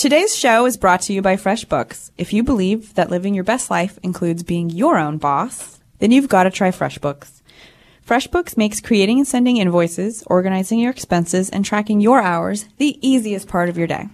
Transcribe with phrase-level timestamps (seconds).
[0.00, 2.10] Today's show is brought to you by FreshBooks.
[2.16, 6.26] If you believe that living your best life includes being your own boss, then you've
[6.26, 7.42] got to try FreshBooks.
[8.08, 13.46] FreshBooks makes creating and sending invoices, organizing your expenses, and tracking your hours the easiest
[13.46, 14.08] part of your day.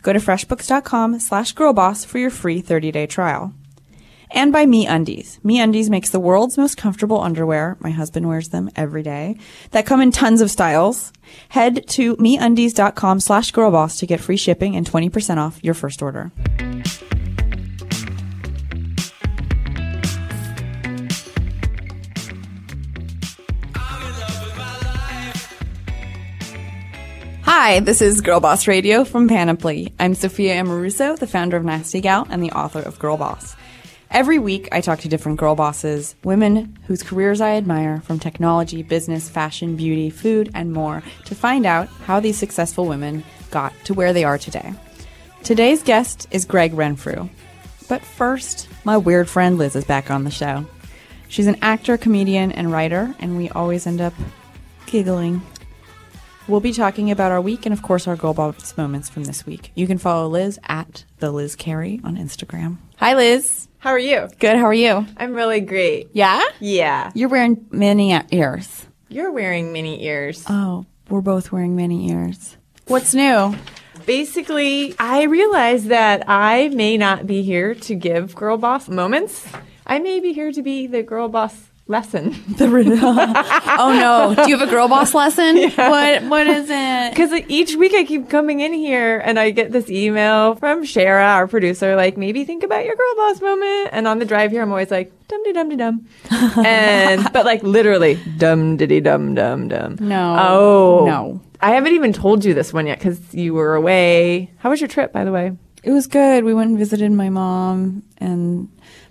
[0.00, 3.52] Go to freshbooks.com slash girlboss for your free 30-day trial.
[4.30, 5.42] And by MeUndies.
[5.42, 7.76] Me Undies makes the world's most comfortable underwear.
[7.80, 9.38] My husband wears them every day.
[9.70, 11.12] That come in tons of styles.
[11.48, 16.30] Head to meundies.com slash girlboss to get free shipping and 20% off your first order.
[27.42, 29.92] Hi, this is Girl Boss Radio from Panoply.
[29.98, 33.56] I'm Sophia Amoruso, the founder of Nasty Gal and the author of Girl Boss.
[34.10, 38.82] Every week, I talk to different girl bosses, women whose careers I admire from technology,
[38.82, 43.92] business, fashion, beauty, food, and more to find out how these successful women got to
[43.92, 44.72] where they are today.
[45.44, 47.28] Today's guest is Gregg Renfrew.
[47.86, 50.66] But first, my weird friend Liz is back on the show.
[51.28, 54.14] She's an actor, comedian, and writer, and we always end up
[54.86, 55.42] giggling.
[56.48, 59.44] We'll be talking about our week and, of course, our Girl Boss moments from this
[59.44, 59.70] week.
[59.74, 62.78] You can follow Liz at the Liz Carey on Instagram.
[62.96, 63.67] Hi, Liz.
[63.80, 64.28] How are you?
[64.40, 64.56] Good.
[64.56, 65.06] How are you?
[65.16, 66.08] I'm really great.
[66.12, 66.42] Yeah?
[66.58, 67.12] Yeah.
[67.14, 68.86] You're wearing mini ears.
[69.08, 70.44] You're wearing mini ears.
[70.48, 72.56] Oh, we're both wearing mini ears.
[72.88, 73.54] What's new?
[74.04, 79.46] Basically, I realized that I may not be here to give girl boss moments.
[79.86, 82.34] I may be here to be the girl boss lesson.
[82.58, 82.66] The
[83.78, 84.34] oh no!
[84.34, 85.70] Do you have a girl boss lesson?
[85.76, 87.10] What What is it?
[87.10, 91.22] Because each week I keep coming in here and I get this email from Shara,
[91.22, 93.90] our producer, like maybe think about your girl boss moment.
[93.92, 96.06] And on the drive here, I'm always like dum de dum de dum,
[96.64, 99.96] and but like literally dum diddy dum dum dum.
[100.00, 100.36] No.
[100.38, 101.40] Oh No.
[101.60, 104.52] I haven't even told you this one yet because you were away.
[104.58, 105.52] How was your trip, by the way?
[105.82, 106.44] It was good.
[106.44, 108.68] We went and visited my mom and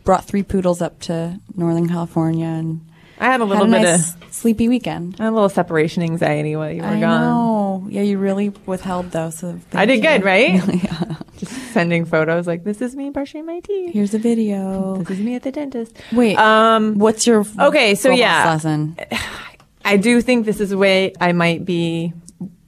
[0.08, 2.80] brought three poodles up to Northern California and
[3.20, 5.18] I had a had little a bit nice of sleepy weekend.
[5.20, 7.22] I had a little separation anxiety while you were I gone.
[7.22, 7.88] know.
[7.90, 9.32] Yeah, you really withheld though.
[9.32, 10.02] So I did you.
[10.04, 10.54] good, right?
[10.84, 11.16] yeah.
[11.36, 13.92] Just sending photos like this is me brushing my teeth.
[13.94, 14.96] Here's a video.
[15.00, 15.98] This is me at the dentist.
[16.14, 16.38] Wait.
[16.38, 18.46] Um, What's your Okay, so yeah.
[18.46, 18.96] lesson?
[19.84, 22.14] I do think this is a way I might be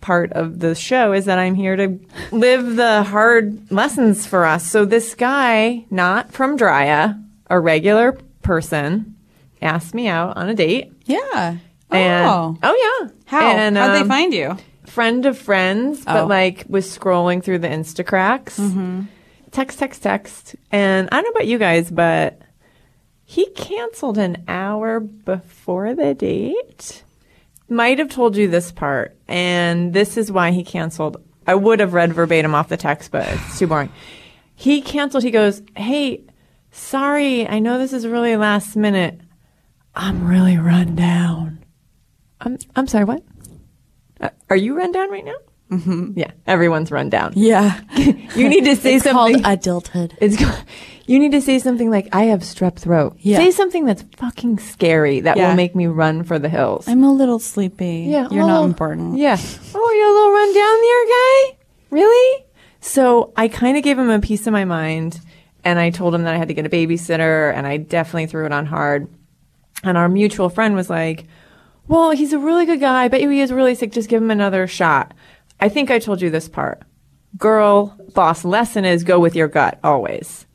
[0.01, 1.99] part of the show is that I'm here to
[2.31, 4.69] live the hard lessons for us.
[4.69, 9.15] So this guy, not from Drya, a regular person,
[9.61, 10.91] asked me out on a date.
[11.05, 11.57] Yeah.
[11.91, 12.57] And, oh.
[12.61, 13.11] oh yeah.
[13.25, 13.51] How?
[13.51, 14.57] And, How'd they um, find you?
[14.89, 16.13] friend of friends, Oh.
[16.13, 18.59] but like was scrolling through the Instacracks.
[18.59, 19.01] Mm-hmm.
[19.51, 20.55] Text, text, text.
[20.71, 22.41] And I don't know about you guys, but
[23.23, 27.03] he canceled an hour before the date.
[27.69, 31.17] Might have told you this part, and this is why he canceled.
[31.45, 33.91] I would have read verbatim off the text, but it's too boring.
[34.55, 35.23] He canceled.
[35.23, 36.23] He goes, Hey,
[36.72, 39.19] sorry, I know this is really last minute.
[39.96, 41.63] I'm really run down.
[42.41, 43.24] I'm, I'm sorry, what?
[44.22, 45.35] Uh, are you run down right now?
[45.72, 46.13] Mm-hmm.
[46.18, 47.34] Yeah, everyone's run down.
[47.35, 47.79] Yeah.
[48.35, 49.41] You need to say it's something.
[49.41, 50.16] called adulthood.
[50.22, 50.53] it's go-
[51.08, 53.38] you need to say something like, "I have strep throat." Yeah.
[53.38, 55.50] Say something that's fucking scary that Yeah.
[55.50, 56.88] will make me run for the hills.
[56.88, 58.06] I'm a little sleepy.
[58.08, 59.18] yeah, You're oh, not important.
[59.18, 59.35] Yeah.
[59.75, 61.58] Oh, you're a little run down there, guy.
[61.91, 62.46] Really?
[62.81, 65.19] So I kind of gave him a piece of my mind,
[65.69, 68.46] and I told him that I had to get a babysitter, and I definitely threw
[68.46, 69.07] it on hard.
[69.84, 71.25] And our mutual friend was like,
[71.88, 73.03] "Well, he's a really good guy.
[73.03, 73.91] I bet you he is really sick.
[73.91, 75.13] Just give him another shot."
[75.59, 76.81] I think I told you this part.
[77.38, 80.47] Girl boss lesson is go with your gut always.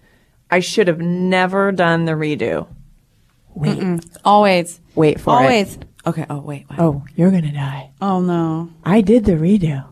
[0.51, 2.67] I should have never done the redo.
[3.55, 4.05] Wait.
[4.25, 4.81] Always.
[4.95, 5.45] Wait for it.
[5.45, 5.79] Always.
[6.07, 6.27] Okay.
[6.29, 6.67] Oh, wait.
[6.69, 6.81] wait.
[6.81, 7.91] Oh, you're gonna die.
[8.01, 8.71] Oh, no.
[8.85, 9.87] I did the redo.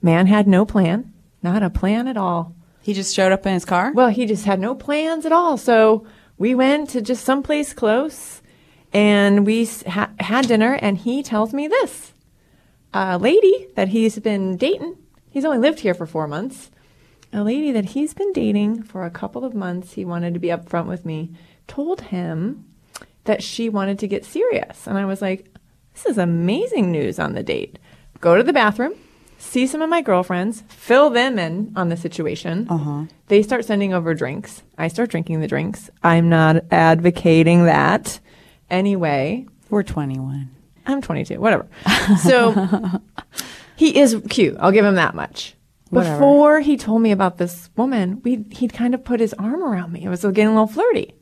[0.00, 2.54] Man had no plan, not a plan at all.
[2.84, 3.92] He just showed up in his car?
[3.94, 5.56] Well, he just had no plans at all.
[5.56, 6.06] So
[6.36, 8.42] we went to just someplace close
[8.92, 12.12] and we ha- had dinner and he tells me this.
[12.92, 14.98] A lady that he's been dating,
[15.30, 16.70] he's only lived here for four months.
[17.32, 20.48] A lady that he's been dating for a couple of months, he wanted to be
[20.48, 21.32] upfront with me,
[21.66, 22.66] told him
[23.24, 24.86] that she wanted to get serious.
[24.86, 25.46] And I was like,
[25.94, 27.78] this is amazing news on the date.
[28.20, 28.92] Go to the bathroom,
[29.44, 32.66] see some of my girlfriends, fill them in on the situation.
[32.68, 33.04] Uh-huh.
[33.28, 34.62] They start sending over drinks.
[34.78, 35.90] I start drinking the drinks.
[36.02, 38.20] I'm not advocating that.
[38.70, 40.50] Anyway, We're 21.
[40.86, 41.66] I'm 22, whatever.
[42.22, 42.52] So
[43.76, 44.56] he is cute.
[44.60, 45.54] I'll give him that much.
[45.90, 46.16] Whatever.
[46.16, 49.92] Before he told me about this woman, we he'd kind of put his arm around
[49.92, 50.04] me.
[50.04, 51.14] It was getting a little flirty.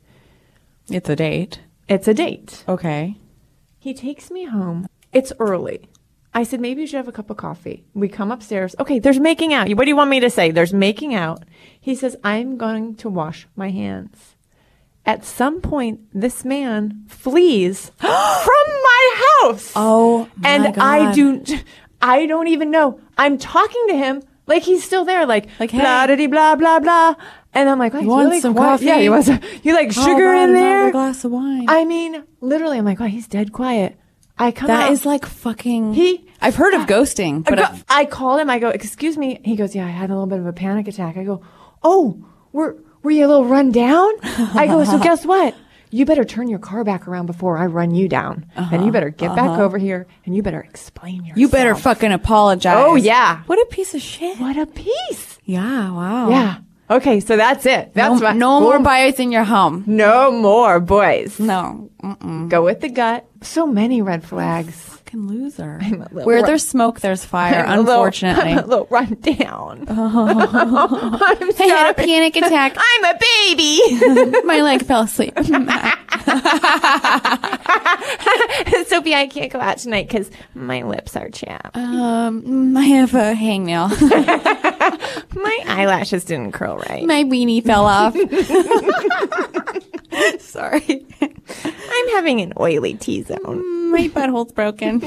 [0.89, 1.59] It's a date.
[1.87, 2.63] It's a date.
[2.67, 3.17] Okay.
[3.79, 4.87] He takes me home.
[5.11, 5.89] It's early.
[6.35, 7.85] I said, maybe you should have a cup of coffee.
[7.93, 8.75] We come upstairs.
[8.79, 9.69] Okay, there's making out.
[9.75, 10.49] What do you want me to say?
[10.51, 11.43] There's making out.
[11.79, 14.35] He says, I'm going to wash my hands.
[15.05, 19.71] At some point, this man flees from my house.
[19.75, 21.43] Oh, my and I do,
[22.01, 22.99] I don't even know.
[23.17, 26.27] I'm talking to him like he's still there, like, Like, blah, hey.
[26.27, 27.15] blah, blah, blah, blah.
[27.53, 28.69] And I'm like, you want really some quiet?
[28.71, 28.85] coffee?
[28.85, 29.29] Yeah, he wants,
[29.61, 30.91] you like How sugar in there?
[30.91, 31.65] glass of wine.
[31.69, 33.99] I mean, literally, I'm like, wow, he's dead quiet.
[34.37, 34.91] I come That out.
[34.91, 35.93] is like fucking.
[35.93, 38.49] He- I've heard of ghosting, I, but go- I've- I called him.
[38.49, 39.39] I go, excuse me.
[39.45, 41.15] He goes, yeah, I had a little bit of a panic attack.
[41.17, 41.41] I go,
[41.83, 42.17] oh,
[42.51, 44.11] were were you a little run down?
[44.23, 45.55] I go, so guess what?
[45.91, 49.09] You better turn your car back around before I run you down, and you better
[49.11, 51.29] get back over here, and you better explain yourself.
[51.31, 51.39] Uh-huh.
[51.39, 52.75] you better fucking apologize.
[52.79, 53.43] Oh, yeah.
[53.45, 54.39] What a piece of shit.
[54.39, 55.37] What a piece.
[55.45, 55.91] Yeah.
[55.91, 56.29] Wow.
[56.29, 56.57] Yeah.
[56.89, 57.93] Okay, so that's it.
[57.93, 58.35] That's no, what.
[58.35, 58.83] no more Boom.
[58.83, 59.83] bites in your home.
[59.87, 61.39] No more boys.
[61.39, 61.89] No.
[62.03, 62.49] Mm-mm.
[62.49, 63.25] Go with the gut.
[63.41, 64.75] So many red flags.
[64.75, 65.79] Fucking loser.
[65.81, 67.65] a little Where ru- there's smoke, there's fire.
[67.65, 68.51] I'm a little- unfortunately.
[68.51, 69.85] I'm a little run down.
[69.87, 72.75] I'm I had a panic attack.
[72.77, 74.41] I'm a baby.
[74.45, 75.33] My leg fell asleep.
[78.87, 81.75] Sophie, I can't go out tonight because my lips are chapped.
[81.77, 83.89] um, I have a hangnail.
[85.35, 87.05] my eyelashes didn't curl right.
[87.05, 88.15] My weenie fell off.
[90.41, 91.05] Sorry.
[91.55, 93.91] I'm having an oily T zone.
[93.91, 95.01] My butthole's broken.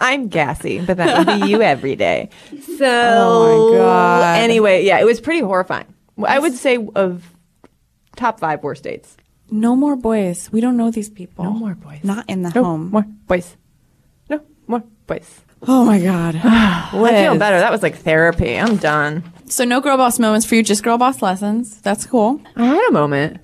[0.00, 2.28] I'm gassy, but that would be you every day.
[2.78, 4.38] So, Oh my God.
[4.40, 5.86] Anyway, yeah, it was pretty horrifying.
[6.24, 7.31] I would say of
[8.22, 9.16] top five worst dates.
[9.50, 10.50] No more boys.
[10.52, 11.44] We don't know these people.
[11.44, 12.00] No more boys.
[12.02, 12.90] Not in the No home.
[12.90, 13.56] more boys.
[14.30, 15.40] No more boys.
[15.66, 16.34] Oh my god.
[16.42, 16.88] I
[17.22, 17.58] feel better.
[17.58, 18.58] That was like therapy.
[18.58, 19.22] I'm done.
[19.46, 21.80] So no girl boss moments for you, just girl boss lessons.
[21.82, 22.40] That's cool.
[22.56, 23.38] I had a moment.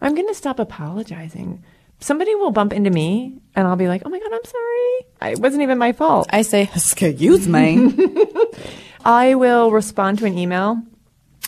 [0.00, 1.62] I'm going to stop apologizing.
[2.00, 5.32] Somebody will bump into me and I'll be like, oh my God, I'm sorry.
[5.34, 6.28] It wasn't even my fault.
[6.32, 7.92] I say, excuse me.
[9.04, 10.80] I will respond to an email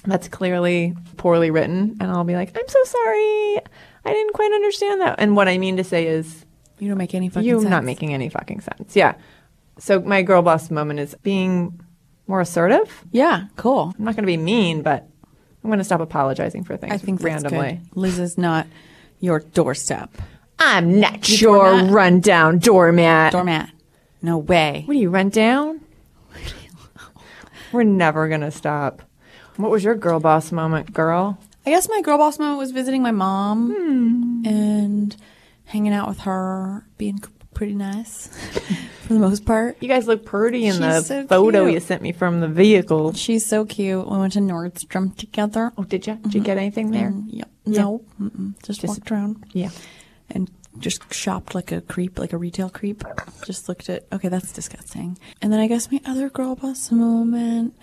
[0.04, 3.58] that's clearly poorly written and I'll be like, I'm so sorry.
[4.04, 5.16] I didn't quite understand that.
[5.18, 6.44] And what I mean to say is,
[6.78, 7.70] you don't make any fucking you're sense.
[7.70, 8.96] not making any fucking sense.
[8.96, 9.14] Yeah.
[9.78, 11.80] So my girl boss moment is being
[12.26, 13.04] more assertive.
[13.12, 13.94] Yeah, cool.
[13.96, 15.08] I'm not going to be mean, but
[15.62, 17.80] I'm going to stop apologizing for things I think that's randomly.
[17.90, 17.96] good.
[17.96, 18.66] Liz is not
[19.20, 20.10] your doorstep.
[20.58, 21.92] I'm not your doormat.
[21.92, 23.32] rundown doormat.
[23.32, 23.70] Doormat.
[24.20, 24.82] No way.
[24.86, 25.80] What do you run down?
[27.72, 29.02] We're never gonna stop.
[29.56, 31.38] What was your girl boss moment, girl?
[31.66, 34.46] I guess my girl boss moment was visiting my mom Hmm.
[34.46, 35.16] and
[35.66, 37.20] hanging out with her, being
[37.54, 38.26] pretty nice
[39.02, 39.76] for the most part.
[39.80, 41.74] You guys look pretty in the so photo cute.
[41.74, 43.12] you sent me from the vehicle.
[43.12, 44.08] She's so cute.
[44.10, 45.72] We went to Nordstrom together.
[45.78, 46.14] Oh, did you?
[46.16, 47.08] Did you get anything there?
[47.08, 47.50] And, yep.
[47.66, 48.02] No.
[48.20, 48.54] Mm-mm.
[48.64, 49.44] Just, Just- walked around.
[49.52, 49.70] Yeah.
[50.30, 53.04] and just shopped like a creep, like a retail creep.
[53.44, 55.18] Just looked at, okay, that's disgusting.
[55.42, 57.76] And then I guess my other girl boss moment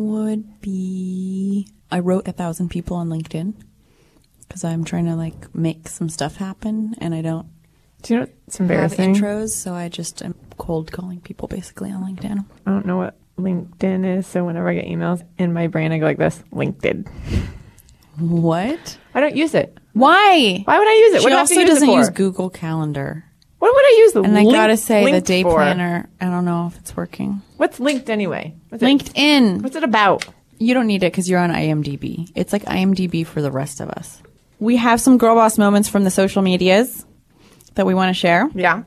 [0.00, 3.54] would be I wrote a thousand people on LinkedIn
[4.46, 7.46] because I'm trying to like make some stuff happen and I don't
[8.02, 9.14] Do you know have embarrassing?
[9.14, 12.44] intros, so I just am cold calling people basically on LinkedIn.
[12.66, 15.98] I don't know what LinkedIn is, so whenever I get emails in my brain, I
[15.98, 17.08] go like this: LinkedIn.
[18.18, 18.98] What?
[19.14, 19.78] I don't use it.
[19.92, 20.62] Why?
[20.64, 21.20] Why would I use it?
[21.20, 23.24] She what also doesn't use Google Calendar.
[23.60, 25.54] What would I use the And I link- gotta say, the linked day for?
[25.54, 27.42] planner, I don't know if it's working.
[27.58, 28.54] What's linked anyway?
[28.70, 29.62] What's it- LinkedIn.
[29.62, 30.24] What's it about?
[30.58, 32.30] You don't need it because you're on IMDb.
[32.34, 34.20] It's like IMDb for the rest of us.
[34.58, 37.04] We have some girl boss moments from the social medias
[37.76, 38.48] that we want to share.
[38.54, 38.82] Yeah.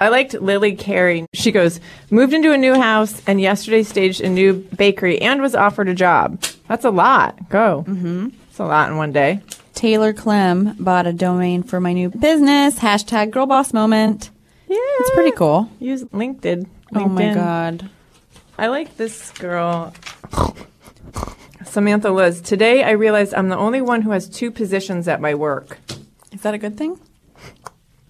[0.00, 1.26] I liked Lily Carey.
[1.34, 1.80] She goes,
[2.10, 5.94] moved into a new house and yesterday staged a new bakery and was offered a
[5.94, 6.42] job.
[6.68, 7.48] That's a lot.
[7.48, 7.84] Go.
[7.88, 8.28] Mm-hmm.
[8.50, 9.40] It's a lot in one day.
[9.74, 12.78] Taylor Clem bought a domain for my new business.
[12.78, 14.30] Hashtag girl boss moment.
[14.68, 14.76] Yeah.
[14.78, 15.68] It's pretty cool.
[15.80, 16.66] Use LinkedIn.
[16.94, 17.90] Oh my god.
[18.56, 19.92] I like this girl.
[21.64, 22.40] Samantha Liz.
[22.40, 25.78] Today I realized I'm the only one who has two positions at my work.
[26.32, 26.98] Is that a good thing?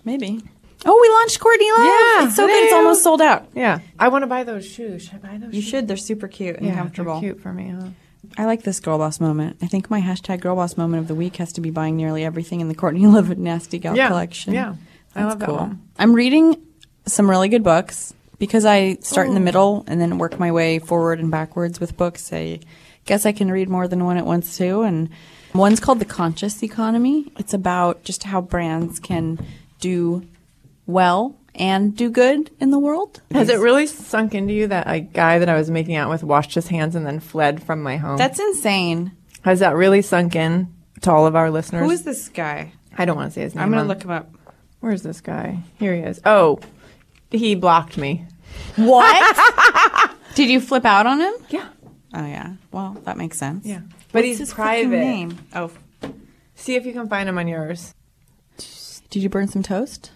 [0.04, 0.42] Maybe.
[0.86, 1.86] Oh, we launched Courtney Love.
[1.86, 2.62] Yeah, it's so good.
[2.64, 3.46] It's almost sold out.
[3.54, 3.78] Yeah.
[3.98, 5.04] I want to buy those shoes.
[5.04, 5.70] Should I buy those You shoes?
[5.70, 5.88] should.
[5.88, 7.14] They're super cute and Yeah, comfortable.
[7.14, 7.86] they're cute for me, huh?
[8.36, 9.58] I like this girl boss moment.
[9.62, 12.24] I think my hashtag girl boss moment of the week has to be buying nearly
[12.24, 14.54] everything in the Courtney Love and Nasty Gal Yeah, collection.
[14.54, 14.74] yeah.
[15.14, 15.56] I That's love that cool.
[15.56, 15.82] one.
[15.98, 16.60] I'm reading
[17.06, 20.80] some really good books because I start in the middle and then work my way
[20.80, 22.32] forward and backwards with books.
[22.32, 22.60] I
[23.04, 24.82] guess I can read more than one at once too.
[24.82, 25.10] And
[25.54, 27.30] one's called The Conscious Economy.
[27.38, 29.38] It's about just how brands can
[29.78, 30.26] do
[30.86, 33.22] well and do good in the world.
[33.30, 36.22] Has it really sunk into you that a guy that I was making out with
[36.24, 38.16] washed his hands and then fled from my home?
[38.16, 39.12] That's insane.
[39.42, 41.84] Has that really sunk in to all of our listeners?
[41.84, 42.72] Who is this guy?
[42.96, 43.64] I don't want to say his name.
[43.64, 44.30] I'm going to look him up.
[44.80, 45.60] Where's this guy?
[45.78, 46.20] Here he is.
[46.24, 46.60] Oh,
[47.30, 48.26] he blocked me.
[48.76, 50.10] What?
[50.34, 51.32] Did you flip out on him?
[51.48, 51.68] Yeah.
[52.14, 52.54] Oh yeah.
[52.70, 53.66] Well, that makes sense.
[53.66, 53.80] Yeah.
[54.12, 54.90] But What's he's his private.
[54.90, 55.38] Name?
[55.54, 55.70] Oh,
[56.54, 57.92] See if you can find him on yours.
[59.10, 60.12] did you burn some toast?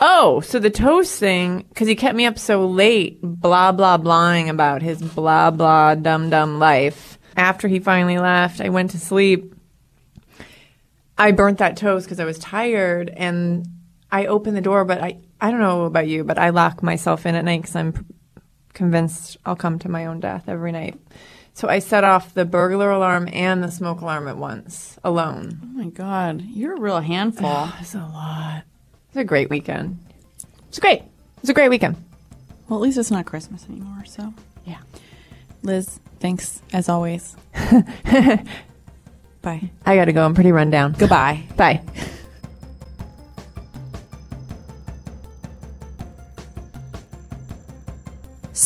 [0.00, 4.48] Oh, so the toast thing, because he kept me up so late, blah, blah, blahing
[4.48, 7.18] about his blah, blah, dumb, dumb life.
[7.36, 9.54] After he finally left, I went to sleep.
[11.16, 13.66] I burnt that toast because I was tired and
[14.10, 17.26] I opened the door, but I, I don't know about you, but I lock myself
[17.26, 18.06] in at night because I'm
[18.72, 20.96] convinced I'll come to my own death every night.
[21.54, 25.60] So I set off the burglar alarm and the smoke alarm at once, alone.
[25.60, 27.50] Oh my god, you're a real handful.
[27.76, 28.62] That's a lot.
[29.18, 29.98] A great weekend.
[30.68, 31.02] It's great.
[31.40, 31.96] It's a great weekend.
[32.68, 34.04] well, at least it's not Christmas anymore.
[34.06, 34.32] So,
[34.64, 34.78] Yeah.
[35.62, 37.34] Liz, thanks as always.
[39.42, 39.70] Bye.
[39.86, 40.24] I gotta go.
[40.24, 40.92] I'm pretty run down.
[40.92, 41.42] Goodbye.
[41.56, 41.82] Bye.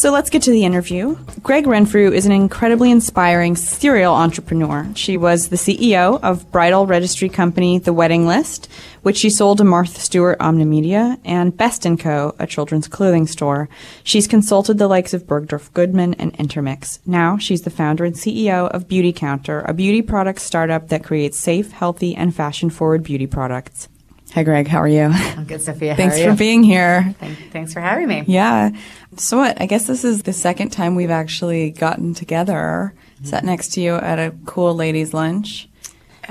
[0.02, 1.16] So let's get to the interview.
[1.44, 4.90] Gregg Renfrew is an incredibly inspiring serial entrepreneur.
[4.97, 8.68] She was the CEO of bridal registry company The Wedding List,
[9.02, 13.68] which she sold to Martha Stewart Omnimedia, and Best & Co., a children's clothing store.
[14.02, 16.99] She's consulted the likes of Bergdorf Goodman and Intermix.
[17.06, 21.71] Now she's the founder and CEO of Beautycounter, a beauty product startup that creates safe,
[21.71, 23.88] healthy, and fashion-forward beauty products.
[24.34, 24.66] Hi, Gregg.
[24.66, 25.02] How are you?
[25.12, 25.94] I'm good, Sophia.
[25.94, 27.14] Thanks are for being here.
[27.18, 28.24] Thank- Thanks for having me.
[28.26, 28.70] Yeah.
[29.18, 29.60] So what?
[29.60, 33.26] I guess this is the second time we've actually gotten together, mm-hmm.
[33.26, 35.68] sat next to you at a cool ladies' lunch.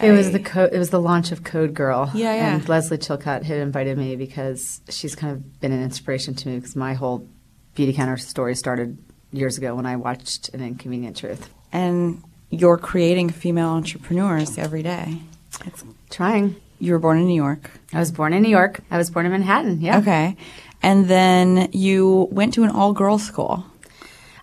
[0.01, 2.09] It was the co- it was the launch of Code Girl.
[2.15, 2.55] Yeah, yeah.
[2.55, 6.55] And Lesley Chilcott had invited me because she's kind of been an inspiration to me
[6.55, 7.27] because my whole
[7.75, 8.97] Beautycounter story started
[9.31, 11.49] years ago when I watched An Inconvenient Truth.
[11.71, 15.19] And you're creating female entrepreneurs every day.
[15.65, 16.55] It's, Trying.
[16.81, 17.69] You were born in New York.
[17.93, 18.81] I was born in New York.
[18.89, 19.81] I was born in Manhattan.
[19.81, 19.99] Yeah.
[19.99, 20.35] Okay.
[20.81, 23.63] And then you went to an all girls school.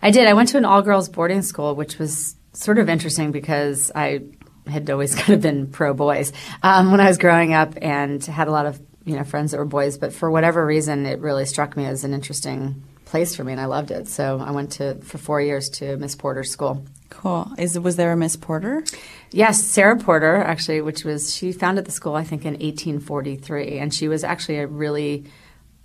[0.01, 0.29] I did.
[0.29, 4.21] I went to an all girls boarding school, which was sort of interesting because I
[4.67, 8.49] had always kind of been pro boys um, when I was growing up and had
[8.49, 9.99] a lot of you know friends that were boys.
[9.99, 13.61] But for whatever reason, it really struck me as an interesting place for me, and
[13.61, 14.07] I loved it.
[14.09, 16.85] So I went to for four years to Miss Porter's school.
[17.11, 17.51] Cool.
[17.59, 18.85] Is was there a Miss Porter?
[19.31, 23.93] Yes, Sarah Porter, actually, which was she founded the school I think in 1843, and
[23.93, 25.25] she was actually a really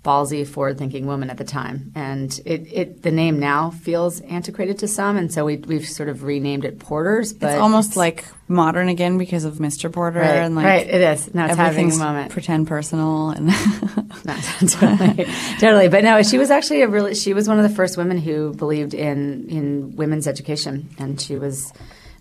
[0.04, 1.90] ballsy, forward-thinking woman at the time.
[1.94, 6.08] And it, it the name now feels antiquated to some, and so we, we've sort
[6.08, 7.32] of renamed it Porter's.
[7.32, 9.90] But it's almost like modern again because of Mr.
[9.92, 11.34] Porter right, and like right, it is.
[11.34, 12.30] Now it's having a moment.
[12.30, 13.46] pretend personal and
[14.24, 14.34] No,
[14.68, 15.26] totally,
[15.58, 15.88] totally.
[15.88, 17.14] But no, she was actually a really.
[17.14, 21.36] She was one of the first women who believed in in women's education, and she
[21.36, 21.72] was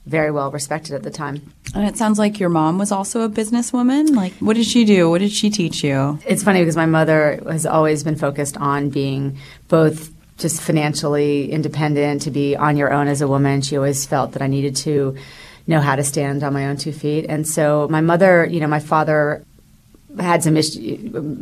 [0.06, 1.54] very well respected at the time.
[1.74, 4.16] And it sounds like your mom was also a businesswoman.
[4.16, 5.10] Like, what did she do?
[5.10, 6.20] What did she teach you?
[6.26, 9.38] It's funny because my mother has always been focused on being
[9.70, 13.62] both just financially independent, to be on your own as a woman.
[13.62, 15.16] She always felt that I needed to
[15.68, 17.26] know how to stand on my own two feet.
[17.30, 19.46] And so my mother, you know, my father
[20.20, 20.98] had some issues.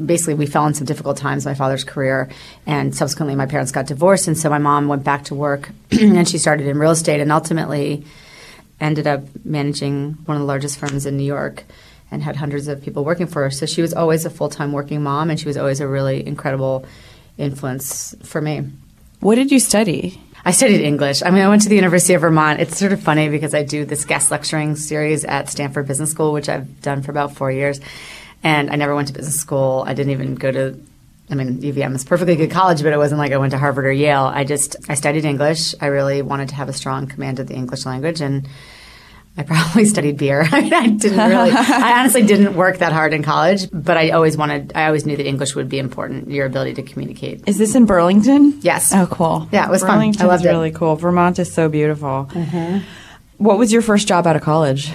[0.06, 2.30] Basically, we fell in some difficult times my father's career,
[2.66, 6.28] and subsequently, my parents got divorced, and so my mom went back to work, and
[6.28, 8.06] she started in real estate, and ultimately
[8.82, 11.64] ended up managing one of the largest firms in New York,
[12.12, 13.52] and had hundreds of people working for her.
[13.52, 16.26] So she was always a full time working mom, and she was always a really
[16.28, 16.86] incredible
[17.38, 18.70] influence for me.
[19.22, 20.22] What did you study?
[20.44, 21.22] I studied English.
[21.24, 22.60] I mean, I went to the University of Vermont.
[22.60, 26.34] It's sort of funny because I do this guest lecturing series at Stanford Business School,
[26.34, 27.80] which I've done for about four years.
[28.44, 29.84] And I never went to business school.
[29.86, 30.80] I didn't even go to,
[31.32, 33.58] I mean, UVM is a perfectly good college, but it wasn't like I went to
[33.58, 34.26] Harvard or Yale.
[34.26, 35.74] I just, I studied English.
[35.80, 38.20] I really wanted to have a strong command of the English language.
[38.20, 38.48] And
[39.38, 40.46] I probably studied beer.
[40.52, 44.10] I mean, I didn't really, I honestly didn't work that hard in college, but I
[44.10, 47.48] always wanted, I always knew that English would be important, your ability to communicate.
[47.48, 48.60] Is this in Burlington?
[48.62, 48.94] Yes.
[48.94, 49.48] Oh, cool.
[49.54, 49.92] Yeah, it was fun.
[49.92, 50.50] I Burlington's loved it.
[50.50, 50.58] Mm-hmm.
[50.58, 50.96] really cool.
[50.98, 52.30] Vermont is so beautiful.
[53.38, 54.92] What was your first job out of college?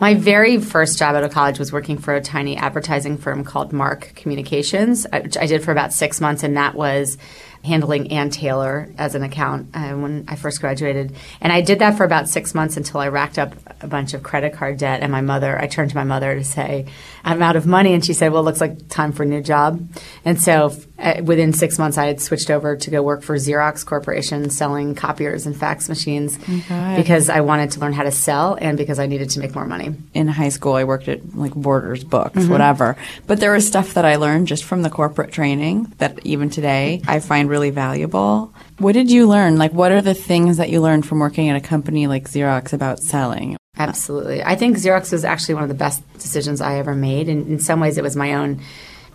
[0.00, 3.70] My very first job out of college was working for a tiny advertising firm called
[3.70, 7.18] Mark Communications, uh, which I did for about six months, and that was
[7.62, 11.14] handling Ann Taylor as an account uh, when I first graduated.
[11.42, 13.52] And I did that for about six months until I racked up
[13.82, 15.02] a bunch of credit card debt.
[15.02, 16.86] And my mother, I turned to my mother to say,
[17.22, 17.92] I'm out of money.
[17.92, 19.86] And she said, Well, it looks like time for a new job.
[20.24, 23.84] And so uh, within six months, I had switched over to go work for Xerox
[23.84, 26.36] Corporation selling copiers and fax machines
[26.68, 26.96] God.
[26.96, 29.64] because I wanted to learn how to sell and because I needed to make more
[29.66, 29.94] money.
[30.14, 32.50] In high school, I worked at like Borders books, Mm-hmm.
[32.52, 32.96] whatever.
[33.26, 37.02] But there was stuff that I learned just from the corporate training that even today
[37.08, 38.52] I find really valuable.
[38.78, 39.58] What did you learn?
[39.58, 42.72] Like, what are the things that you learned from working at a company like Xerox
[42.72, 43.56] about selling?
[43.78, 44.42] Absolutely.
[44.42, 47.28] I think Xerox was actually one of the best decisions I ever made.
[47.28, 48.60] And in some ways, it was my own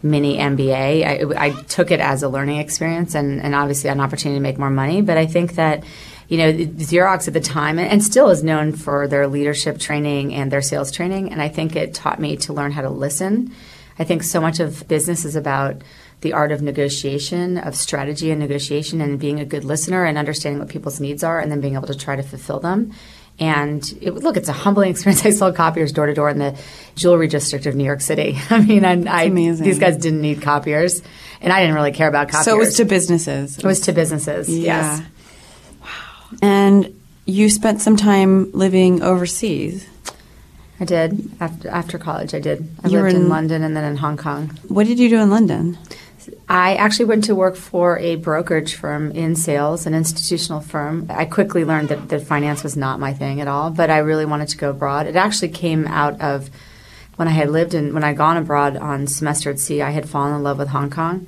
[0.05, 1.35] mini MBA.
[1.35, 4.59] I, I, took it as a learning experience and, and obviously an opportunity to make
[4.59, 5.01] more money.
[5.01, 5.83] But I think that,
[6.29, 10.51] you know, Xerox at the time and still is known for their leadership training and
[10.51, 11.31] their sales training.
[11.31, 13.51] And I think it taught me to learn how to listen.
[13.97, 15.81] I think so much of business is about
[16.21, 20.59] the art of negotiation, of strategy and negotiation, and being a good listener and understanding
[20.59, 22.93] what people's needs are, and then being able to try to fulfill them.
[23.39, 25.25] And it, look, it's a humbling experience.
[25.25, 26.57] I sold copiers door to door in the
[26.95, 28.37] jewelry district of New York City.
[28.49, 31.01] I mean, I, I, these guys didn't need copiers,
[31.41, 32.45] and I didn't really care about copiers.
[32.45, 33.57] So it was to businesses.
[33.57, 34.49] It was to businesses.
[34.49, 34.97] Yeah.
[34.97, 35.01] Yes.
[35.81, 36.37] Wow.
[36.41, 39.87] And you spent some time living overseas.
[40.79, 42.33] I did after after college.
[42.33, 42.67] I did.
[42.83, 44.47] I you lived in, in London and then in Hong Kong.
[44.67, 45.77] What did you do in London?
[46.47, 51.07] I actually went to work for a brokerage firm in sales, an institutional firm.
[51.09, 54.25] I quickly learned that, that finance was not my thing at all, but I really
[54.25, 55.07] wanted to go abroad.
[55.07, 56.49] It actually came out of
[57.15, 59.91] when I had lived and when I had gone abroad on semester at sea, I
[59.91, 61.27] had fallen in love with Hong Kong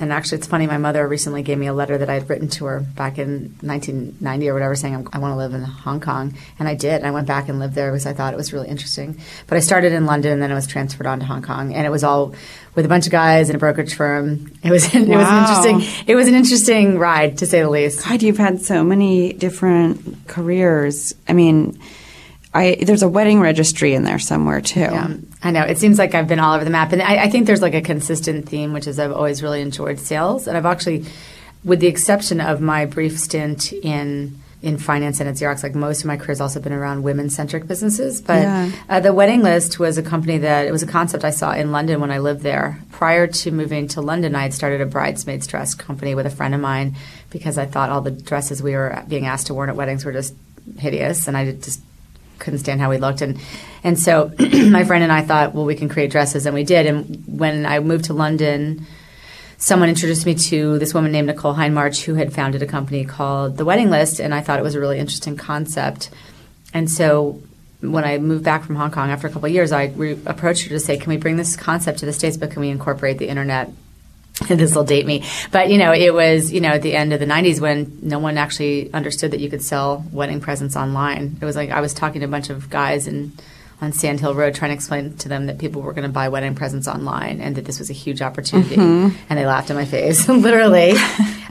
[0.00, 0.66] and actually, it's funny.
[0.66, 3.56] My mother recently gave me a letter that I had written to her back in
[3.60, 6.94] 1990 or whatever, saying I want to live in Hong Kong, and I did.
[6.94, 9.20] And I went back and lived there because I thought it was really interesting.
[9.46, 11.86] But I started in London, and then I was transferred on to Hong Kong, and
[11.86, 12.34] it was all
[12.74, 14.50] with a bunch of guys in a brokerage firm.
[14.64, 18.04] It was it was an interesting it was an interesting ride to say the least.
[18.04, 21.14] God, you've had so many different careers.
[21.28, 21.78] I mean.
[22.56, 24.78] I, there's a wedding registry in there somewhere too.
[24.78, 25.62] Yeah, I know.
[25.62, 27.74] It seems like I've been all over the map, and I, I, think there's like
[27.74, 31.04] a consistent theme, which is I've always really enjoyed sales, and I've actually,
[31.62, 36.00] with the exception of my brief stint in in finance and at Xerox, like most
[36.00, 38.22] of my career has also been around women centric businesses.
[38.22, 38.72] But yeah.
[38.88, 41.70] uh, the Wedding List was a company that it was a concept I saw in
[41.70, 42.80] London when I lived there.
[42.90, 46.54] Prior to moving to London, I had started a bridesmaids dress company with a friend
[46.54, 46.96] of mine
[47.28, 50.12] because I thought all the dresses we were being asked to wear at weddings were
[50.12, 50.34] just
[50.78, 51.82] hideous, and I just
[52.38, 53.20] couldn't stand how we looked.
[53.20, 53.38] And
[53.82, 56.86] and so my friend and I thought well we can create dresses and we did.
[56.86, 58.86] And when I moved to London
[59.56, 63.56] someone introduced me to this woman named Nicole Hindmarch who had founded a company called
[63.56, 66.10] The Wedding List and I thought it was a really interesting concept.
[66.74, 67.40] And so
[67.80, 70.64] when I moved back from Hong Kong after a couple of years I re- approached
[70.64, 73.18] her to say can we bring this concept to the states but can we incorporate
[73.18, 73.70] the internet
[74.48, 77.20] this will date me, but you know, it was you know at the end of
[77.20, 81.38] the '90s when no one actually understood that you could sell wedding presents online.
[81.40, 83.32] It was like I was talking to a bunch of guys and
[83.80, 86.28] on Sand Hill Road trying to explain to them that people were going to buy
[86.28, 88.76] wedding presents online and that this was a huge opportunity.
[88.76, 89.16] Mm-hmm.
[89.28, 90.92] And they laughed in my face, literally.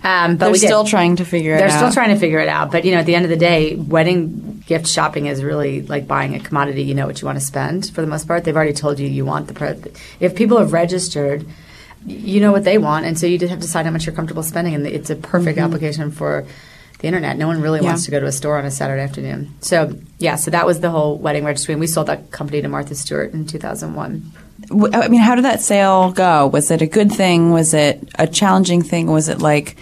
[0.04, 1.80] Um, but they're still trying to figure it they're out.
[1.80, 2.72] They're still trying to figure it out.
[2.72, 6.08] But you know, at the end of the day, wedding gift shopping is really like
[6.08, 6.84] buying a commodity.
[6.84, 8.43] You know what you want to spend for the most part.
[8.43, 9.54] They've already told you you want the.
[9.54, 11.46] Pre- if people have registered
[12.06, 14.16] you know what they want, and so you just have to decide how much you're
[14.16, 14.76] comfortable spending.
[14.76, 15.66] And it's a perfect mm-hmm.
[15.66, 16.46] application for
[17.00, 17.38] the internet.
[17.38, 17.88] No one really yeah.
[17.88, 19.54] wants to go to a store on a Saturday afternoon.
[19.62, 22.68] So yeah, so that was the whole wedding registry, and we sold that company to
[22.68, 24.32] Martha Stewart in 2001.
[24.72, 26.48] I mean, how did that sale go?
[26.48, 27.52] Was it a good thing?
[27.52, 29.08] Was it a challenging thing?
[29.08, 29.76] Was it like,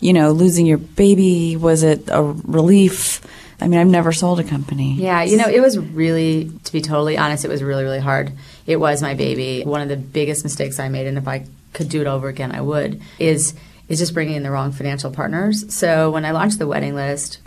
[0.00, 1.56] you know, losing your baby?
[1.56, 3.20] Was it a relief?
[3.60, 4.94] I mean, I've never sold a company.
[4.94, 8.32] Yeah, you know, it was really, to be totally honest, it was really, really hard.
[8.66, 9.64] It was my baby.
[9.64, 11.44] One of the biggest mistakes I made, and if I
[11.78, 13.54] could do it over again, I would, is
[13.88, 15.74] is just bringing in the wrong financial partners.
[15.74, 17.38] So when I launched the wedding list,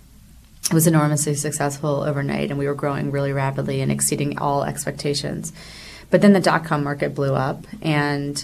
[0.71, 5.53] it was enormously successful overnight, and we were growing really rapidly and exceeding all expectations.
[6.09, 8.43] But then the dot com market blew up, and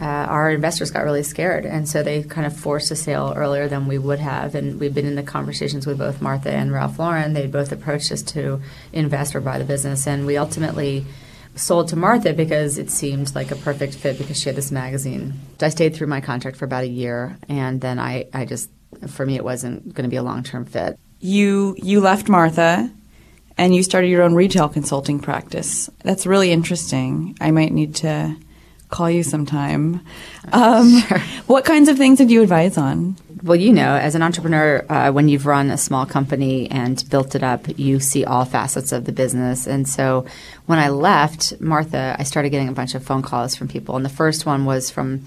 [0.00, 3.68] uh, our investors got really scared, and so they kind of forced a sale earlier
[3.68, 4.54] than we would have.
[4.54, 7.34] And we've been in the conversations with both Martha and Ralph Lauren.
[7.34, 8.60] They both approached us to
[8.92, 11.04] invest or buy the business, and we ultimately
[11.54, 15.34] sold to Martha because it seemed like a perfect fit because she had this magazine.
[15.60, 18.70] I stayed through my contract for about a year, and then I, I just,
[19.08, 20.98] for me, it wasn't going to be a long term fit.
[21.20, 22.90] You you left Martha,
[23.58, 25.90] and you started your own retail consulting practice.
[26.02, 27.36] That's really interesting.
[27.40, 28.36] I might need to
[28.88, 30.00] call you sometime.
[30.52, 31.18] Um, sure.
[31.46, 33.14] What kinds of things did you advise on?
[33.42, 37.34] Well, you know, as an entrepreneur, uh, when you've run a small company and built
[37.34, 39.66] it up, you see all facets of the business.
[39.66, 40.26] And so
[40.66, 43.96] when I left Martha, I started getting a bunch of phone calls from people.
[43.96, 45.26] And the first one was from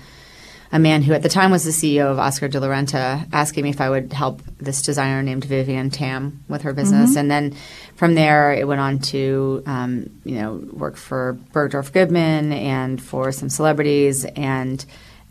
[0.71, 3.63] a man who at the time was the CEO of Oscar de la Renta asking
[3.63, 7.11] me if I would help this designer named Vivienne Tam with her business.
[7.11, 7.19] Mm-hmm.
[7.19, 7.55] And then
[7.95, 13.31] from there, it went on to, um, you know, work for Bergdorf Goodman and for
[13.31, 14.83] some celebrities and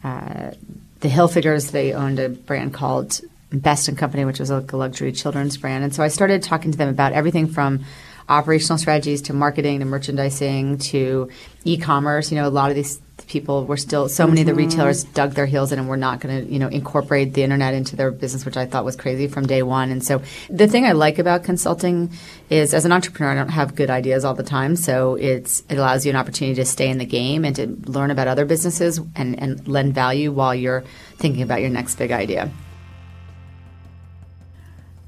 [0.04, 0.52] uh,
[1.02, 5.12] the Hilfigers, they owned a brand called Best and Company, which was like a luxury
[5.12, 5.84] children's brand.
[5.84, 7.84] And so I started talking to them about everything from
[8.28, 11.28] operational strategies to marketing to merchandising to
[11.64, 12.30] e-commerce.
[12.30, 13.00] You know, a lot of these
[13.32, 14.68] people were still so many of the mm-hmm.
[14.68, 17.72] retailers dug their heels in and were not going to you know incorporate the internet
[17.72, 19.90] into their business which i thought was crazy from day one.
[19.90, 22.10] And so the thing i like about consulting
[22.50, 24.76] is as an entrepreneur i don't have good ideas all the time.
[24.76, 28.10] So it's it allows you an opportunity to stay in the game and to learn
[28.10, 30.84] about other businesses and, and lend value while you're
[31.16, 32.50] thinking about your next big idea.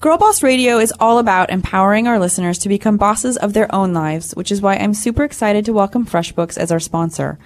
[0.00, 3.92] Girl Boss Radio is all about empowering our listeners to become bosses of their own
[3.94, 7.38] lives, which is why I'm super excited to welcome FreshBooks as our sponsor.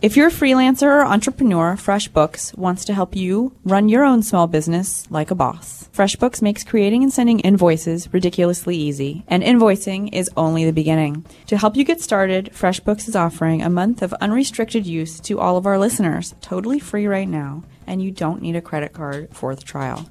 [0.00, 4.46] If you're a freelancer or entrepreneur, FreshBooks wants to help you run your own small
[4.46, 5.88] business like a boss.
[5.92, 11.24] FreshBooks makes creating and sending invoices ridiculously easy, and invoicing is only the beginning.
[11.48, 15.56] To help you get started, FreshBooks is offering a month of unrestricted use to all
[15.56, 19.56] of our listeners, totally free right now, and you don't need a credit card for
[19.56, 20.08] the trial.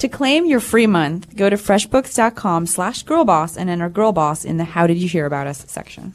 [0.00, 4.64] To claim your free month, go to freshbooks.com slash girlboss and enter girlboss in the
[4.64, 6.12] How Did You Hear About Us section.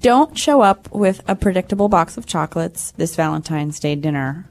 [0.00, 4.48] Don't show up with a predictable box of chocolates this Valentine's Day dinner.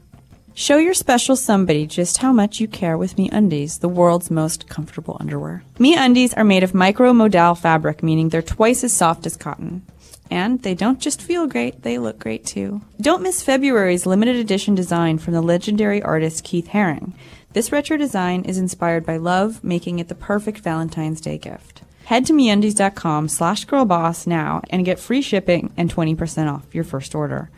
[0.52, 5.16] Show your special somebody just how much you care with MeUndies, the world's most comfortable
[5.18, 5.62] underwear.
[5.76, 9.86] MeUndies are made of micro-modal fabric, meaning they're twice as soft as cotton.
[10.30, 12.82] And they don't just feel great, they look great too.
[13.00, 17.14] Don't miss February's limited edition design from the legendary artist Keith Haring.
[17.54, 21.77] This retro design is inspired by love, making it the perfect Valentine's Day gift.
[22.08, 27.14] Head to meundies.com slash girlboss now and get free shipping and 20% off your first
[27.14, 27.50] order.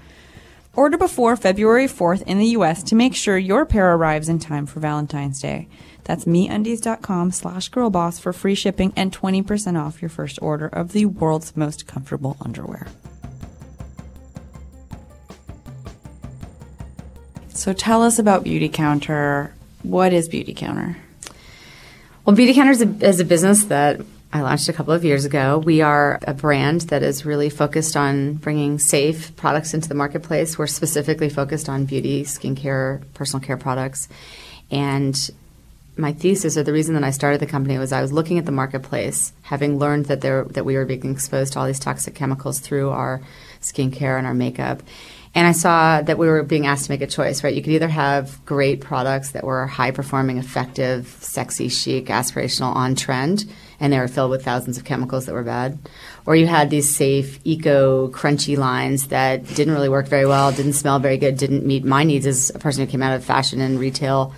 [0.74, 4.66] Order before February 4th in the US to make sure your pair arrives in time
[4.66, 5.68] for Valentine's Day.
[6.02, 11.06] That's meundies.com slash girlboss for free shipping and 20% off your first order of the
[11.06, 12.88] world's most comfortable underwear.
[17.50, 19.54] So tell us about Beauty Counter.
[19.84, 20.96] What is Beautycounter?
[22.24, 24.00] Well, Beautycounter is a, is a business that
[24.32, 25.58] I launched a couple of years ago.
[25.58, 30.56] We are a brand that is really focused on bringing safe products into the marketplace.
[30.56, 34.08] We're specifically focused on beauty, skincare, personal care products.
[34.70, 35.16] And
[35.96, 38.46] my thesis or the reason that I started the company was I was looking at
[38.46, 42.14] the marketplace, having learned that there that we were being exposed to all these toxic
[42.14, 43.20] chemicals through our
[43.60, 44.82] skincare and our makeup.
[45.34, 47.54] And I saw that we were being asked to make a choice, right?
[47.54, 52.96] You could either have great products that were high performing, effective, sexy, chic, aspirational, on
[52.96, 53.44] trend,
[53.80, 55.78] and they were filled with thousands of chemicals that were bad.
[56.26, 60.74] Or you had these safe, eco, crunchy lines that didn't really work very well, didn't
[60.74, 63.60] smell very good, didn't meet my needs as a person who came out of fashion
[63.60, 64.34] and retail.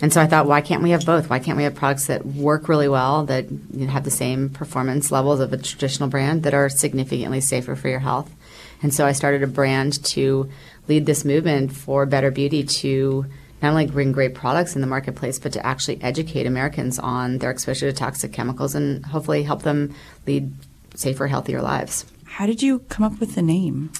[0.00, 1.28] And so I thought, why can't we have both?
[1.28, 3.46] Why can't we have products that work really well, that
[3.88, 7.98] have the same performance levels of a traditional brand, that are significantly safer for your
[7.98, 8.30] health?
[8.80, 10.48] And so I started a brand to
[10.86, 13.26] lead this movement for better beauty to
[13.62, 17.50] not only bring great products in the marketplace, but to actually educate Americans on their
[17.50, 19.94] exposure to toxic chemicals and hopefully help them
[20.26, 20.52] lead
[20.94, 22.04] safer, healthier lives.
[22.24, 23.90] How did you come up with the name?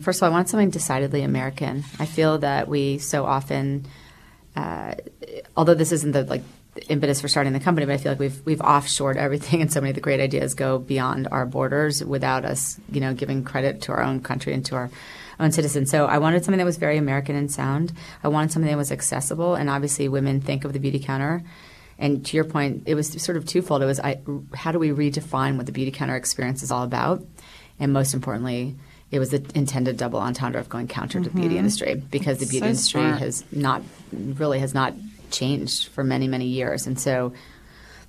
[0.00, 1.84] First of all, I want something decidedly American.
[1.98, 3.86] I feel that we so often,
[4.56, 4.94] uh,
[5.56, 6.42] although this isn't the like
[6.88, 9.80] impetus for starting the company, but I feel like we've we've offshored everything, and so
[9.80, 13.82] many of the great ideas go beyond our borders without us, you know, giving credit
[13.82, 14.90] to our own country and to our
[15.40, 15.90] own citizens.
[15.90, 17.92] So I wanted something that was very American in sound.
[18.22, 21.42] I wanted something that was accessible, and obviously, women think of the beauty counter.
[21.98, 23.82] And to your point, it was sort of twofold.
[23.82, 24.20] It was I,
[24.54, 27.24] how do we redefine what the beauty counter experience is all about,
[27.80, 28.76] and most importantly,
[29.10, 31.58] it was the intended double entendre of going counter to the beauty mm-hmm.
[31.58, 33.18] industry because the beauty So industry smart.
[33.20, 34.94] has not really has not
[35.30, 37.32] changed for many many years, and so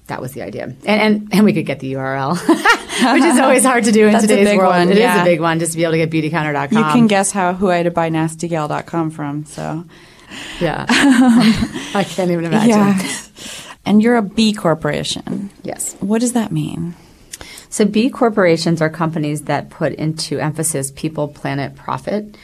[0.09, 0.63] that was the idea.
[0.65, 2.33] And and, and we could get the URL,
[3.13, 4.71] which is always hard to do in That's today's big world.
[4.73, 5.21] one, It is yeah.
[5.21, 6.77] a big one just to be able to get beautycounter.com.
[6.77, 9.45] You can guess how who I had to buy nastygal.com from.
[9.45, 9.85] So
[10.59, 13.09] Yeah, I can't even imagine.
[13.85, 15.49] and you're a B corporation.
[15.63, 15.95] Yes.
[16.01, 16.95] What does that mean?
[17.71, 22.35] So B corporations are companies that put into emphasis people, planet, profit.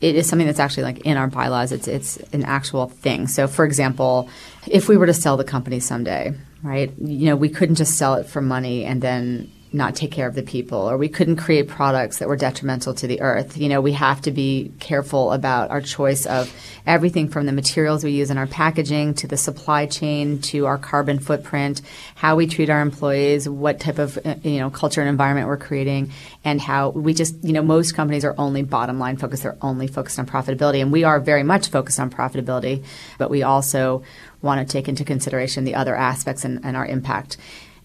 [0.00, 1.72] It is something that's actually like in our bylaws.
[1.72, 3.28] It's it's an actual thing.
[3.28, 4.28] So for example,
[4.66, 6.34] if we were to sell the company someday,
[6.66, 6.92] right?
[6.98, 10.34] You know, we couldn't just sell it for money and then not take care of
[10.34, 13.56] the people or we couldn't create products that were detrimental to the earth.
[13.56, 16.52] You know, we have to be careful about our choice of
[16.86, 20.78] everything from the materials we use in our packaging to the supply chain to our
[20.78, 21.82] carbon footprint,
[22.14, 25.56] how we treat our employees, what type of uh, you know culture and environment we're
[25.56, 26.10] creating,
[26.44, 29.42] and how we just you know most companies are only bottom line focused.
[29.42, 32.84] They're only focused on profitability, and we are very much focused on profitability,
[33.18, 34.02] but we also
[34.42, 37.36] want to take into consideration the other aspects and, and our impact.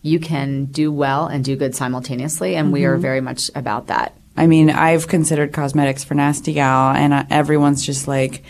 [0.02, 4.16] You can do well and do good simultaneously, and we are very much about that.
[4.36, 8.44] I mean, I've considered cosmetics for Nasty Gal, and everyone's just like,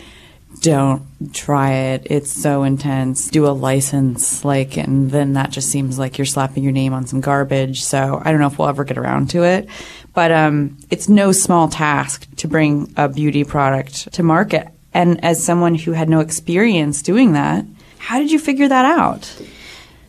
[0.60, 2.06] don't try it.
[2.06, 3.28] It's so intense.
[3.28, 7.06] Do a license, like, and then that just seems like you're slapping your name on
[7.06, 7.82] some garbage.
[7.82, 9.68] So I don't know if we'll ever get around to it.
[10.14, 14.68] But um, it's no small task to bring a beauty product to market.
[14.94, 17.64] And as someone who had no experience doing that,
[17.98, 19.42] how did you figure that out?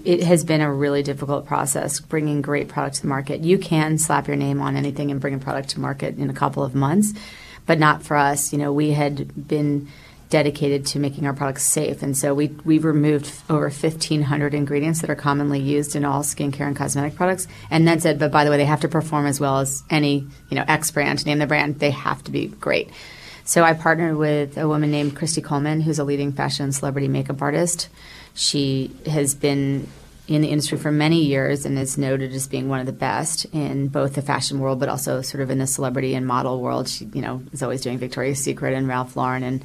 [0.03, 3.41] It has been a really difficult process bringing great product to the market.
[3.41, 6.33] You can slap your name on anything and bring a product to market in a
[6.33, 7.13] couple of months,
[7.65, 8.51] but not for us.
[8.51, 9.87] You know, we had been
[10.33, 12.01] dedicated to making our products safe.
[12.01, 16.65] And so we, we've removed over 1,500 ingredients that are commonly used in all skincare
[16.65, 17.47] and cosmetic products.
[17.69, 20.25] And then said, but by the way, they have to perform as well as any,
[20.49, 22.89] you know, X brand, name the brand, they have to be great.
[23.45, 27.41] So I partnered with a woman named Christy Coleman, who's a leading fashion celebrity makeup
[27.41, 27.89] artist.
[28.33, 29.87] She has been
[30.27, 33.45] in the industry for many years and is noted as being one of the best
[33.53, 36.87] in both the fashion world, but also sort of in the celebrity and model world.
[36.87, 39.63] She, you know, is always doing Victoria's Secret and Ralph Lauren and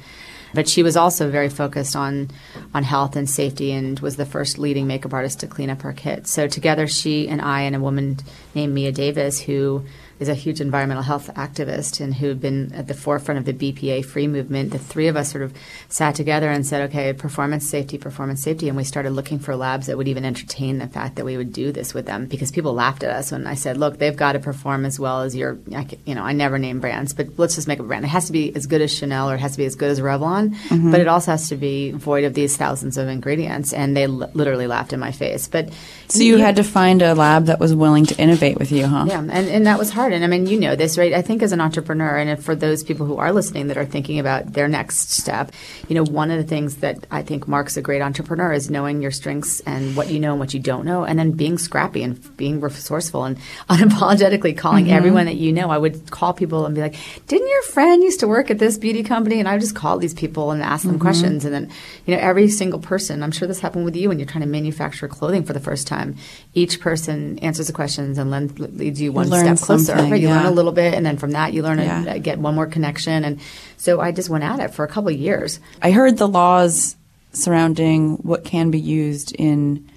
[0.53, 2.31] but she was also very focused on
[2.73, 5.93] on health and safety and was the first leading makeup artist to clean up her
[5.93, 6.27] kit.
[6.27, 8.17] So together, she and I and a woman
[8.55, 9.85] named Mia Davis, who
[10.19, 14.05] is a huge environmental health activist and who'd been at the forefront of the BPA
[14.05, 14.71] free movement.
[14.71, 15.53] The three of us sort of
[15.87, 18.67] sat together and said, okay, performance safety, performance safety.
[18.67, 21.53] And we started looking for labs that would even entertain the fact that we would
[21.53, 24.33] do this with them because people laughed at us when I said, look, they've got
[24.33, 25.57] to perform as well as your,
[26.05, 28.03] you know, I never name brands, but let's just make a brand.
[28.03, 29.89] It has to be as good as Chanel or it has to be as good
[29.89, 30.91] as Revlon, mm-hmm.
[30.91, 33.71] but it also has to be void of these thousands of ingredients.
[33.71, 35.47] And they l- literally laughed in my face.
[35.47, 35.69] But
[36.09, 38.85] so you, you had to find a lab that was willing to innovate with you,
[38.85, 39.05] huh?
[39.07, 39.19] Yeah.
[39.19, 40.21] And, and that was hard hard.
[40.21, 41.13] And I mean, you know this, right?
[41.13, 44.19] I think as an entrepreneur, and for those people who are listening that are thinking
[44.19, 45.51] about their next step,
[45.87, 49.01] you know, one of the things that I think marks a great entrepreneur is knowing
[49.01, 52.03] your strengths and what you know and what you don't know, and then being scrappy
[52.03, 53.37] and being resourceful and
[53.69, 54.95] unapologetically calling mm-hmm.
[54.95, 55.69] everyone that you know.
[55.69, 56.95] I would call people and be like,
[57.27, 59.97] "Didn't your friend used to work at this beauty company?" And I would just call
[59.97, 61.01] these people and ask them mm-hmm.
[61.01, 61.69] questions, and then
[62.05, 63.23] you know, every single person.
[63.23, 65.87] I'm sure this happened with you when you're trying to manufacture clothing for the first
[65.87, 66.15] time.
[66.53, 69.95] Each person answers the questions and then leads you one step closer.
[70.03, 70.21] Right?
[70.21, 70.37] You yeah.
[70.37, 72.13] learn a little bit, and then from that, you learn yeah.
[72.13, 73.23] to get one more connection.
[73.23, 73.39] And
[73.77, 75.59] so I just went at it for a couple of years.
[75.81, 76.95] I heard the laws
[77.31, 79.89] surrounding what can be used in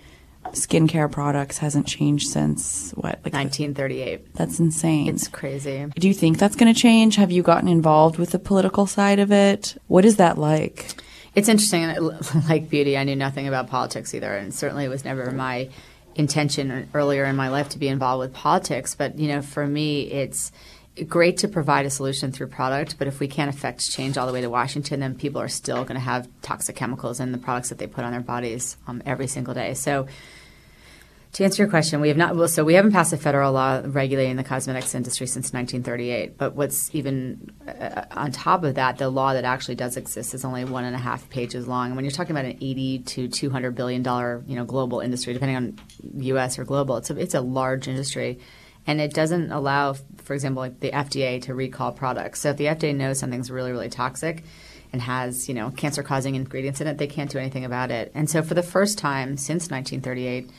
[0.50, 6.36] skincare products hasn't changed since what like 1938 that's insane it's crazy do you think
[6.36, 10.04] that's going to change have you gotten involved with the political side of it what
[10.04, 10.94] is that like
[11.34, 11.88] it's interesting
[12.48, 15.68] like beauty i knew nothing about politics either and certainly it was never my
[16.14, 20.02] intention earlier in my life to be involved with politics, but you know, for me,
[20.02, 20.52] it's
[21.08, 24.32] great to provide a solution through product, but if we can't affect change all the
[24.32, 27.70] way to Washington, then people are still going to have toxic chemicals in the products
[27.70, 29.72] that they put on their bodies um, every single day.
[29.74, 30.06] So
[31.32, 32.36] to answer your question, we have not.
[32.36, 36.36] Well, so we haven't passed a federal law regulating the cosmetics industry since 1938.
[36.36, 40.44] But what's even uh, on top of that, the law that actually does exist is
[40.44, 41.86] only one and a half pages long.
[41.86, 45.32] And when you're talking about an 80 to 200 billion dollar, you know, global industry,
[45.32, 45.78] depending on
[46.22, 46.58] U.S.
[46.58, 48.38] or global, it's a, it's a large industry,
[48.86, 52.40] and it doesn't allow, for example, like the FDA to recall products.
[52.40, 54.44] So if the FDA knows something's really really toxic
[54.92, 58.12] and has you know cancer causing ingredients in it, they can't do anything about it.
[58.14, 60.50] And so for the first time since 1938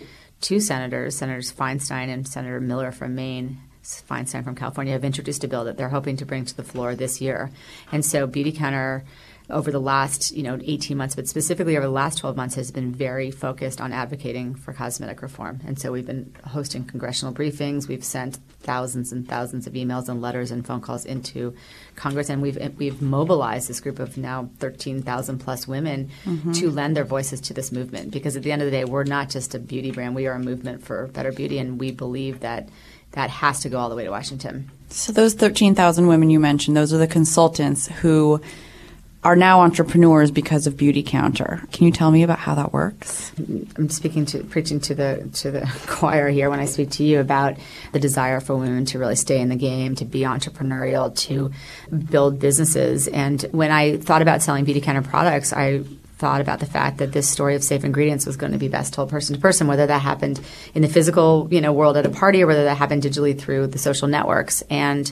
[0.44, 5.48] two senators, Senators Feinstein and Senator Miller from Maine, Feinstein from California, have introduced a
[5.48, 7.50] bill that they're hoping to bring to the floor this year.
[7.92, 9.04] And so Beautycounter
[9.50, 12.72] over the last you know 18 months, but specifically over the last 12 months, has
[12.72, 15.60] been very focused on advocating for cosmetic reform.
[15.66, 17.88] And so we've been hosting congressional briefings.
[17.88, 21.54] We've sent thousands and thousands of emails and letters and phone calls into
[21.96, 26.52] Congress, and we've we've mobilized this group of now 13,000 plus women mm-hmm.
[26.54, 28.12] to lend their voices to this movement.
[28.12, 30.34] Because at the end of the day, we're not just a beauty brand; we are
[30.34, 32.70] a movement for better beauty, and we believe that
[33.14, 34.70] that has to go all the way to Washington.
[34.90, 38.42] So those 13,000 women you mentioned, those are the consultants who
[39.24, 41.72] are now entrepreneurs because of Beautycounter.
[41.72, 43.32] Can you tell me about how that works?
[43.38, 47.20] I'm speaking to preaching to the to the choir here when I speak to you
[47.20, 47.56] about
[47.92, 51.52] the desire for women to really stay in the game, to be entrepreneurial, to
[52.10, 53.08] build businesses.
[53.08, 55.84] And when I thought about selling Beautycounter products, I
[56.18, 58.94] thought about the fact that this story of safe ingredients was going to be best
[58.94, 60.40] told person to person, whether that happened
[60.74, 63.68] in the physical, you know, world at a party or whether that happened digitally through
[63.68, 64.62] the social networks.
[64.70, 65.12] And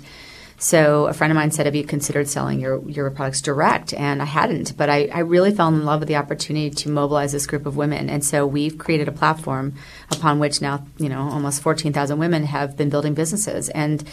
[0.61, 4.21] so a friend of mine said, "Have you considered selling your your products direct?" And
[4.21, 7.47] I hadn't, but I, I really fell in love with the opportunity to mobilize this
[7.47, 8.11] group of women.
[8.11, 9.73] And so we've created a platform
[10.11, 14.03] upon which now you know almost fourteen thousand women have been building businesses, and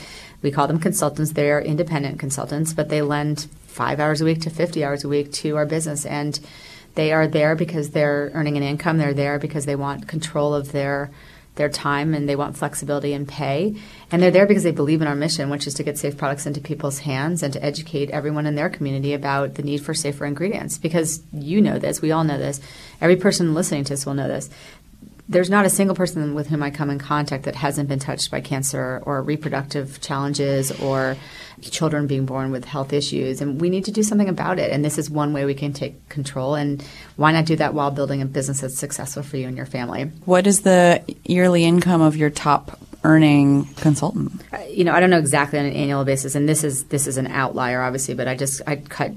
[0.40, 1.32] we call them consultants.
[1.32, 5.30] They're independent consultants, but they lend five hours a week to fifty hours a week
[5.32, 6.40] to our business, and
[6.94, 8.96] they are there because they're earning an income.
[8.96, 11.10] They're there because they want control of their
[11.58, 13.76] their time and they want flexibility and pay.
[14.10, 16.46] And they're there because they believe in our mission, which is to get safe products
[16.46, 20.24] into people's hands and to educate everyone in their community about the need for safer
[20.24, 20.78] ingredients.
[20.78, 22.60] Because you know this, we all know this.
[23.00, 24.48] Every person listening to this will know this
[25.28, 28.30] there's not a single person with whom I come in contact that hasn't been touched
[28.30, 31.16] by cancer or reproductive challenges or
[31.60, 33.40] children being born with health issues.
[33.40, 34.70] And we need to do something about it.
[34.70, 36.54] And this is one way we can take control.
[36.54, 36.82] And
[37.16, 40.04] why not do that while building a business that's successful for you and your family?
[40.24, 44.32] What is the yearly income of your top earning consultant?
[44.52, 47.06] Uh, you know, I don't know exactly on an annual basis, and this is this
[47.06, 48.14] is an outlier, obviously.
[48.14, 49.12] But I just I cut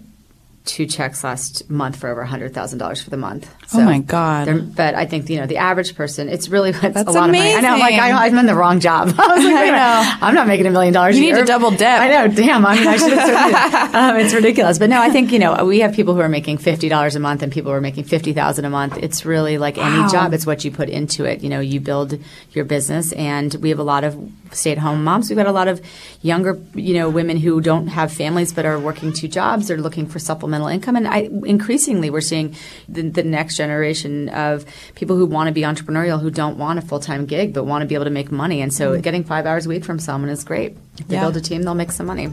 [0.66, 3.50] two checks last month for over hundred thousand dollars for the month.
[3.68, 4.76] So oh my god!
[4.76, 6.30] But I think you know the average person.
[6.30, 7.58] It's really That's a lot amazing.
[7.58, 7.68] of money.
[7.68, 7.78] I know.
[7.78, 9.08] Like I, am in the wrong job.
[9.18, 10.28] I was like, I know.
[10.28, 11.18] I'm not making a million dollars.
[11.18, 11.82] You need to double dip.
[11.82, 12.28] I know.
[12.28, 12.66] Damn.
[12.66, 13.96] I mean, I should have.
[13.96, 14.78] um, it's ridiculous.
[14.78, 17.20] But no, I think you know we have people who are making fifty dollars a
[17.20, 18.98] month and people who are making fifty thousand a month.
[18.98, 20.04] It's really like wow.
[20.04, 20.34] any job.
[20.34, 21.42] It's what you put into it.
[21.42, 22.20] You know, you build
[22.52, 24.16] your business, and we have a lot of
[24.52, 25.30] stay-at-home moms.
[25.30, 25.82] We've got a lot of
[26.22, 29.68] younger, you know, women who don't have families but are working two jobs.
[29.68, 32.56] They're looking for supplemental income, and I increasingly we're seeing
[32.88, 36.82] the, the next generation of people who want to be entrepreneurial who don't want a
[36.82, 39.02] full-time gig but want to be able to make money and so mm-hmm.
[39.02, 41.22] getting five hours a week from someone is great if they yeah.
[41.22, 42.30] build a team they'll make some money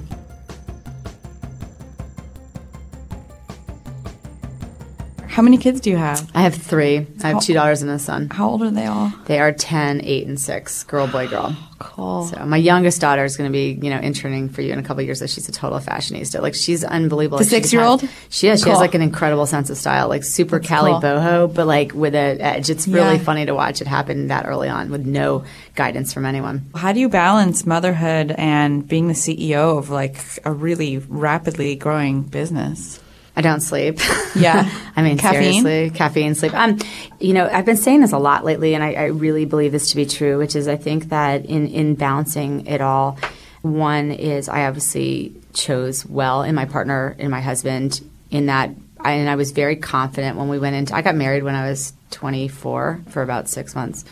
[5.38, 6.28] How many kids do you have?
[6.34, 7.06] I have three.
[7.22, 8.28] I have two daughters and a son.
[8.28, 9.12] How old are they all?
[9.26, 10.82] They are 10, 8, and 6.
[10.82, 11.56] Girl, boy, girl.
[11.98, 12.26] Cool.
[12.26, 14.82] So my youngest daughter is going to be, you know, interning for you in a
[14.82, 15.20] couple years.
[15.20, 16.40] That she's a total fashionista.
[16.40, 17.38] Like she's unbelievable.
[17.38, 18.08] The six year old?
[18.28, 18.62] She is.
[18.62, 21.00] She has like an incredible sense of style, like super That's Cali cool.
[21.00, 22.70] boho, but like with an edge.
[22.70, 23.22] It's really yeah.
[23.22, 26.70] funny to watch it happen that early on with no guidance from anyone.
[26.74, 32.22] How do you balance motherhood and being the CEO of like a really rapidly growing
[32.22, 33.00] business?
[33.38, 34.00] I don't sleep.
[34.34, 34.68] Yeah.
[34.96, 35.62] I mean, caffeine?
[35.62, 36.52] seriously, caffeine, sleep.
[36.54, 36.80] Um,
[37.20, 39.90] you know, I've been saying this a lot lately, and I, I really believe this
[39.90, 43.16] to be true, which is I think that in, in balancing it all,
[43.62, 48.00] one is I obviously chose well in my partner, in my husband,
[48.32, 51.44] in that, I, and I was very confident when we went into, I got married
[51.44, 54.04] when I was 24 for about six months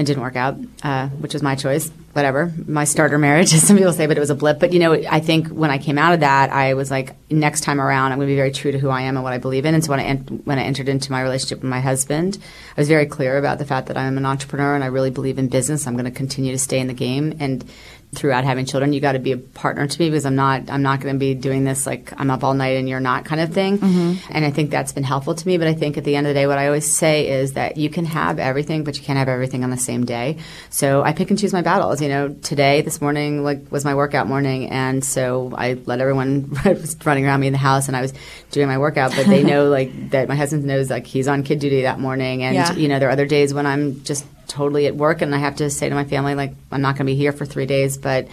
[0.00, 1.90] and didn't work out, uh, which was my choice.
[2.14, 4.58] Whatever, my starter marriage, as some people say, but it was a blip.
[4.58, 7.60] But you know, I think when I came out of that, I was like, next
[7.60, 9.38] time around, I'm going to be very true to who I am and what I
[9.38, 9.74] believe in.
[9.74, 12.38] And so when I en- when I entered into my relationship with my husband,
[12.76, 15.38] I was very clear about the fact that I'm an entrepreneur and I really believe
[15.38, 15.86] in business.
[15.86, 17.62] I'm going to continue to stay in the game and
[18.12, 20.82] throughout having children, you got to be a partner to me because I'm not I'm
[20.82, 23.40] not going to be doing this like I'm up all night and you're not kind
[23.40, 23.78] of thing.
[23.78, 24.32] Mm-hmm.
[24.32, 25.58] And I think that's been helpful to me.
[25.58, 27.76] But I think at the end of the day, what I always say is that
[27.76, 30.38] you can have everything, but you can't have everything on the same day.
[30.70, 32.02] So I pick and choose my battles.
[32.02, 36.50] You know, today this morning like was my workout morning, and so I let everyone
[36.64, 38.12] was running around me in the house, and I was
[38.50, 39.14] doing my workout.
[39.14, 42.42] But they know like that my husband knows like he's on kid duty that morning,
[42.42, 42.72] and yeah.
[42.74, 45.56] you know there are other days when I'm just totally at work and I have
[45.56, 47.96] to say to my family like I'm not going to be here for 3 days
[47.96, 48.28] but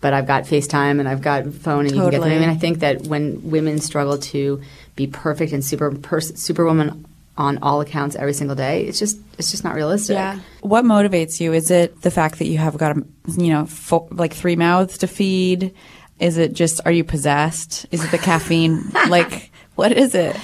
[0.00, 1.96] but I've got FaceTime and I've got phone and totally.
[1.96, 2.32] you can get them.
[2.32, 4.62] I mean I think that when women struggle to
[4.94, 7.04] be perfect and super pers- superwoman
[7.36, 10.14] on all accounts every single day it's just it's just not realistic.
[10.14, 10.38] Yeah.
[10.60, 11.52] What motivates you?
[11.52, 13.04] Is it the fact that you have got a,
[13.36, 15.74] you know fo- like three mouths to feed?
[16.20, 17.86] Is it just are you possessed?
[17.90, 18.82] Is it the caffeine?
[19.08, 20.36] like what is it?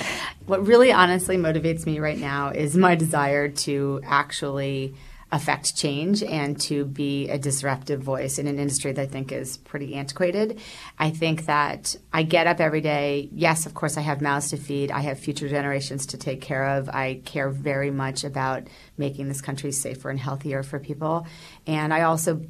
[0.47, 4.95] What really honestly motivates me right now is my desire to actually
[5.33, 9.57] affect change and to be a disruptive voice in an industry that I think is
[9.57, 10.61] pretty antiquated.
[10.99, 13.31] I think that I get up every day.
[13.33, 14.93] Yes, of course, I have mouths to feed.
[14.93, 16.91] I have future generations to take care of.
[16.91, 21.27] I care very much about making this country safer and healthier for people.
[21.67, 22.43] And I also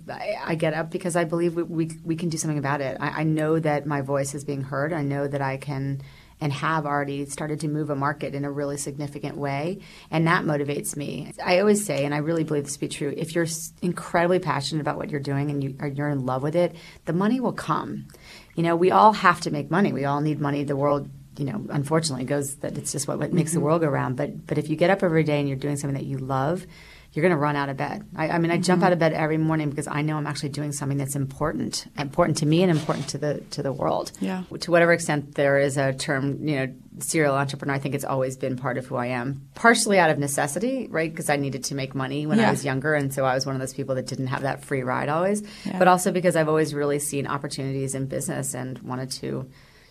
[0.44, 2.98] I, get up because I believe we, we, we can do something about it.
[3.00, 4.92] I, I know that my voice is being heard.
[4.92, 6.02] I know that I can–
[6.44, 9.78] and have already started to move a market in a really significant way.
[10.10, 11.32] And that motivates me.
[11.42, 13.46] I always say, and I really believe this to be true, if you're
[13.80, 16.76] incredibly passionate about what you're doing and you, you're in love with it,
[17.06, 18.08] the money will come.
[18.56, 19.94] You know, we all have to make money.
[19.94, 20.64] We all need money.
[20.64, 23.60] The world you know, unfortunately goes that it's just what, what makes mm-hmm.
[23.60, 24.16] the world go round.
[24.16, 26.66] But but if you get up every day and you're doing something that you love,
[27.14, 28.04] you're going to run out of bed.
[28.16, 28.64] I, I mean, I mm-hmm.
[28.64, 31.86] jump out of bed every morning because I know I'm actually doing something that's important,
[31.96, 34.10] important to me and important to the to the world.
[34.20, 34.42] Yeah.
[34.60, 38.36] To whatever extent there is a term, you know, serial entrepreneur, I think it's always
[38.36, 39.48] been part of who I am.
[39.54, 41.08] Partially out of necessity, right?
[41.08, 42.48] Because I needed to make money when yeah.
[42.48, 44.64] I was younger, and so I was one of those people that didn't have that
[44.64, 45.44] free ride always.
[45.64, 45.78] Yeah.
[45.78, 49.48] But also because I've always really seen opportunities in business and wanted to,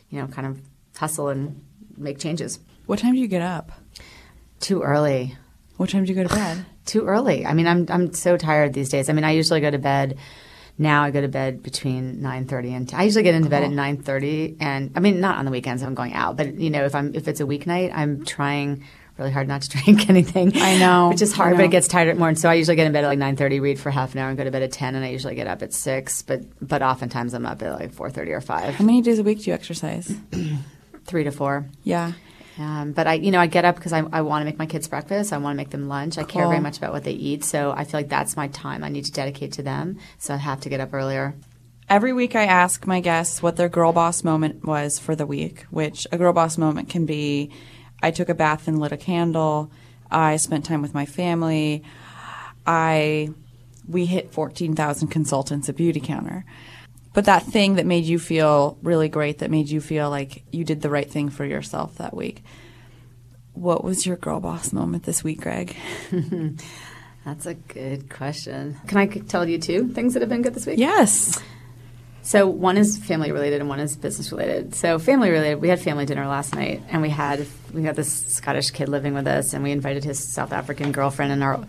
[0.09, 0.59] you know, kind of
[0.97, 1.63] hustle and
[1.95, 2.59] make changes.
[2.85, 3.71] What time do you get up?
[4.59, 5.37] Too early.
[5.77, 6.65] What time do you go to bed?
[6.85, 7.45] Too early.
[7.45, 9.09] I mean, I'm I'm so tired these days.
[9.09, 10.17] I mean, I usually go to bed.
[10.77, 12.99] Now I go to bed between nine thirty and 10.
[12.99, 13.51] I usually get into cool.
[13.51, 16.55] bed at nine thirty, and I mean not on the weekends I'm going out, but
[16.55, 18.83] you know if I'm if it's a weeknight, I'm trying
[19.19, 20.53] really hard not to drink anything.
[20.57, 21.09] I know.
[21.09, 22.35] which is hard, but it gets tired at morning.
[22.35, 24.29] So I usually get in bed at like nine thirty, read for half an hour,
[24.29, 24.95] and go to bed at ten.
[24.95, 28.09] And I usually get up at six, but but oftentimes I'm up at like four
[28.09, 30.11] thirty or five, How many days a week do you exercise?
[31.05, 31.65] three to four.
[31.83, 32.13] Yeah.
[32.57, 34.65] Um, but I, you know, I get up because I, I want to make my
[34.65, 35.33] kids breakfast.
[35.33, 36.17] I want to make them lunch.
[36.17, 37.43] I care very much about what they eat.
[37.43, 38.83] So I feel like that's my time.
[38.83, 39.97] I need to dedicate to them.
[40.19, 41.35] So I have to get up earlier.
[41.89, 45.63] Every week I ask my guests what their girl boss moment was for the week,
[45.69, 47.51] which a girl boss moment can be
[48.01, 49.71] I took a bath and lit a candle,
[50.11, 51.83] I spent time with my family,
[52.67, 53.29] I
[53.87, 56.43] we hit 14,000 consultants at Beautycounter.
[57.13, 60.63] But that thing that made you feel really great, that made you feel like you
[60.63, 62.43] did the right thing for yourself that week.
[63.53, 65.75] What was your girl boss moment this week, Gregg?
[67.25, 68.79] That's a good question.
[68.87, 70.79] Can I tell you two things that have been good this week?
[70.79, 71.39] Yes.
[72.25, 74.75] So one is family related and one is business related.
[74.75, 78.11] So family related, we had family dinner last night, and we had we had this
[78.27, 81.59] Scottish kid living with us, and we invited his South African girlfriend and our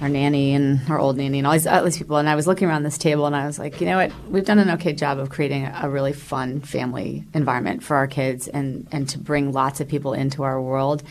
[0.00, 2.16] our nanny and our old nanny and all these, all these people.
[2.16, 4.44] And I was looking around this table, and I was like, you know what, we've
[4.44, 8.48] done an okay job of creating a, a really fun family environment for our kids,
[8.48, 11.04] and and to bring lots of people into our world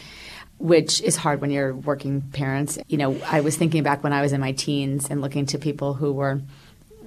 [0.59, 2.79] which is hard when you're working parents.
[2.87, 5.57] You know, I was thinking back when I was in my teens and looking to
[5.57, 6.41] people who were,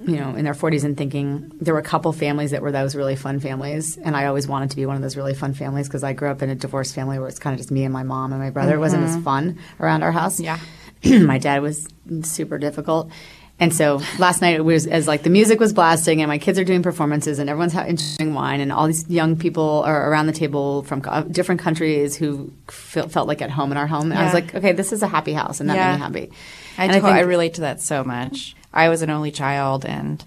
[0.05, 2.95] you know, in their 40s and thinking there were a couple families that were those
[2.95, 3.97] really fun families.
[3.97, 6.29] And I always wanted to be one of those really fun families because I grew
[6.29, 8.41] up in a divorced family where it's kind of just me and my mom and
[8.41, 8.75] my brother.
[8.75, 9.23] It wasn't as mm-hmm.
[9.23, 10.39] fun around our house.
[10.39, 10.59] Yeah.
[11.05, 11.87] my dad was
[12.23, 13.11] super difficult.
[13.59, 16.59] And so last night it was as like the music was blasting and my kids
[16.59, 20.27] are doing performances and everyone's having interesting wine and all these young people are around
[20.27, 24.11] the table from co- different countries who felt, felt like at home in our home.
[24.11, 25.87] And I was like, okay, this is a happy house and that Yeah.
[25.87, 26.31] made me happy.
[26.77, 28.55] I, And to- I, relate to that so much.
[28.71, 30.23] I was an only child, and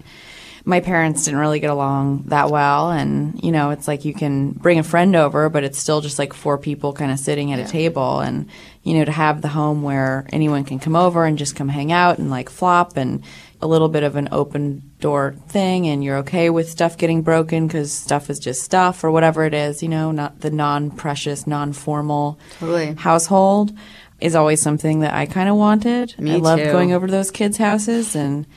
[0.65, 2.91] my parents didn't really get along that well.
[2.91, 6.19] And you know, it's like you can bring a friend over, but it's still just
[6.19, 8.19] like four people kind of sitting at a table.
[8.19, 8.49] And
[8.83, 11.91] you know, to have the home where anyone can come over and just come hang
[11.91, 13.23] out and like flop and
[13.61, 17.67] a little bit of an open door thing, and you're okay with stuff getting broken
[17.67, 19.83] because stuff is just stuff or whatever it is.
[19.83, 22.95] You know, not the non-precious, non-formal Totally.
[22.95, 23.71] household
[24.19, 26.17] is always something that I kind of wanted.
[26.19, 26.71] Me I loved too.
[26.71, 28.47] going over to those kids' houses, and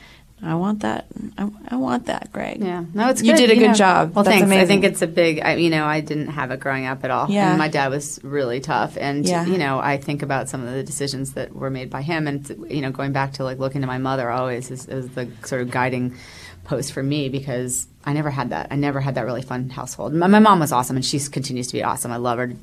[0.45, 1.07] I want that.
[1.37, 2.61] I, I want that, Gregg.
[2.61, 3.73] Yeah, no, it's you did a good know.
[3.73, 4.13] job.
[4.15, 4.55] Well, That's thanks.
[4.55, 5.41] I think it's a big.
[5.41, 7.29] I, you know, I didn't have it growing up at all.
[7.29, 7.49] Yeah.
[7.49, 8.95] and my dad was really tough.
[8.99, 9.45] And Yeah.
[9.45, 12.47] you know, I think about some of the decisions that were made by him, and
[12.69, 15.61] you know, going back to like looking to my mother always is, is the sort
[15.63, 16.15] of guiding
[16.63, 18.67] post for me because I never had that.
[18.71, 20.13] I never had that really fun household.
[20.13, 22.11] My, my mom was awesome, and she continues to be awesome.
[22.11, 22.53] I love her.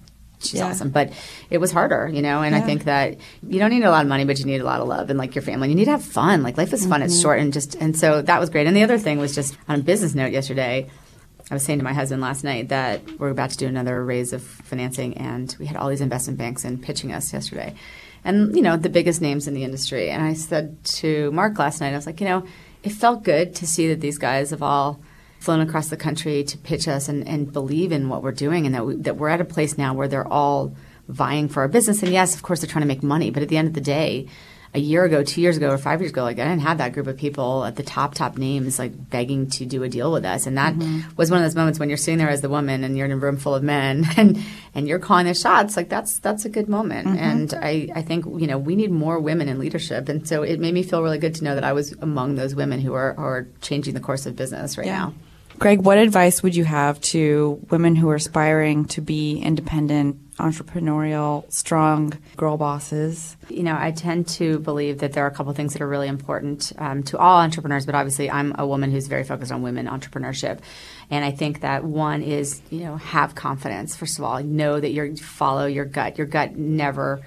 [0.42, 0.66] She's Yeah.
[0.68, 1.12] awesome, but
[1.50, 2.42] it was harder, you know.
[2.42, 3.16] And I think that
[3.48, 5.18] you don't need a lot of money, but you need a lot of love and
[5.18, 5.68] like your family.
[5.68, 6.42] You need to have fun.
[6.42, 7.22] Like life is fun; it's Mm-hmm.
[7.22, 8.66] short, and just and so that was great.
[8.66, 10.88] And the other thing was just on a business note yesterday.
[11.50, 14.32] I was saying to my husband last night that we're about to do another raise
[14.32, 17.74] of financing, and we had all these investment banks in pitching us yesterday,
[18.24, 20.08] and you know the biggest names in the industry.
[20.10, 22.44] And I said to Mark last night, I was like, you know,
[22.82, 25.00] it felt good to see that these guys have all
[25.42, 28.74] flown across the country to pitch us and, and believe in what we're doing, and
[28.74, 30.74] that we, that we're at a place now where they're all
[31.08, 32.02] vying for our business.
[32.02, 33.80] And yes, of course, they're trying to make money, but at the end of the
[33.80, 34.28] day,
[34.74, 36.94] a year ago, two years ago, or five years ago, like I didn't have that
[36.94, 40.24] group of people at the top, top names like begging to do a deal with
[40.24, 40.46] us.
[40.46, 41.14] And that mm-hmm.
[41.16, 43.12] was one of those moments when you're sitting there as the woman and you're in
[43.12, 44.42] a room full of men and,
[44.74, 45.76] and you're calling the shots.
[45.76, 47.06] Like that's, that's a good moment.
[47.08, 47.18] Mm-hmm.
[47.18, 50.08] And I, I think, you know, we need more women in leadership.
[50.08, 52.54] And so it made me feel really good to know that I was among those
[52.54, 55.12] women who are, who are changing the course of business right now.
[55.58, 61.50] Gregg, what advice would you have to women who are aspiring to be independent, entrepreneurial,
[61.52, 63.36] strong girl bosses?
[63.48, 66.08] You know, I tend to believe that there are a couple things that are really
[66.08, 69.86] important um, to all entrepreneurs, but obviously I'm a woman who's very focused on women
[69.86, 70.60] entrepreneurship.
[71.10, 73.94] And I think that one is, you know, have confidence.
[73.94, 76.18] First of all, know that you follow your gut.
[76.18, 77.20] Your gut never,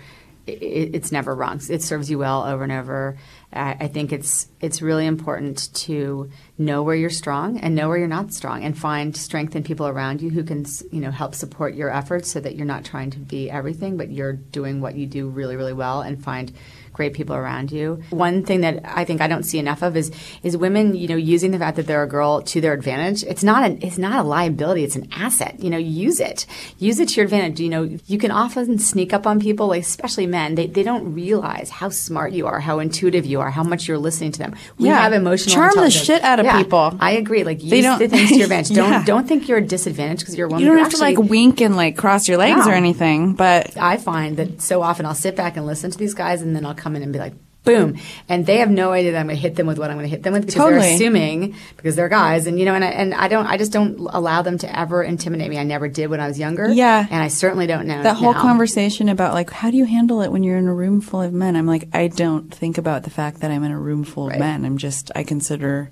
[0.47, 1.61] it, it's never wrong.
[1.69, 3.17] It serves you well over and over.
[3.55, 8.07] I, think it's it's really important to know where you're strong and know where you're
[8.07, 11.75] not strong, and find strength in people around you who can, you know, help support
[11.75, 15.05] your efforts, so that you're not trying to be everything, but you're doing what you
[15.07, 16.53] do really, really well, and find
[16.95, 18.01] great people around you.
[18.09, 20.11] One thing that I think I don't see enough of is
[20.43, 23.23] is women, you know, using the fact that they're a girl to their advantage.
[23.23, 25.59] It's not an it's not a liability, it's an asset.
[25.59, 26.45] You know, use it.
[26.79, 27.59] Use it to your advantage.
[27.59, 30.55] You know, you can often sneak up on people, like especially men.
[30.55, 33.97] They they don't realize how smart you are, how intuitive you are, how much you're
[33.97, 34.55] listening to them.
[34.77, 35.01] We Yeah.
[35.01, 36.95] have emotional Charm the shit out of Yeah, people.
[36.99, 37.43] I agree.
[37.43, 38.75] Like use They don't- the things to your advantage.
[38.81, 39.03] Don't Yeah.
[39.05, 40.61] don't think you're a disadvantage because you're a woman.
[40.61, 42.71] You don't You're have to like wink and like cross your legs No.
[42.71, 46.13] or anything, but I find that so often I'll sit back and listen to these
[46.13, 47.33] guys, and then I'll come in and be like,
[47.63, 47.97] boom.
[48.29, 50.05] And they have no idea that I'm going to hit them with what I'm going
[50.05, 50.81] to hit them with because Totally.
[50.83, 52.45] they're assuming because they're guys.
[52.45, 55.01] And, you know, and I, and I don't, I just don't allow them to ever
[55.01, 55.57] intimidate me.
[55.57, 56.69] I never did when I was younger.
[56.69, 57.03] Yeah.
[57.09, 58.03] And I certainly don't know.
[58.03, 58.41] That whole now.
[58.41, 61.33] conversation about like how do you handle it when you're in a room full of
[61.33, 61.55] men?
[61.55, 64.31] I'm like I don't think about the fact that I'm in a room full of
[64.33, 64.39] Right.
[64.39, 64.63] men.
[64.63, 65.89] I'm just I consider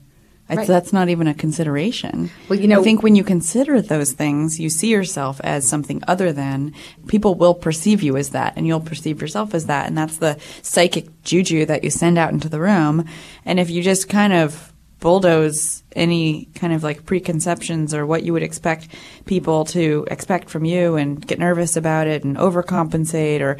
[0.49, 0.67] Right.
[0.67, 2.29] that's not even a consideration.
[2.49, 6.03] Well, you know- I think when you consider those things, you see yourself as something
[6.07, 6.73] other than
[7.07, 10.37] people will perceive you as that, and you'll perceive yourself as that, and that's the
[10.61, 13.05] psychic juju that you send out into the room.
[13.45, 14.72] And if you just kind of
[15.03, 18.87] bulldoze any kind of like preconceptions or what you would expect
[19.25, 23.57] people to expect from you and get nervous about it and overcompensate or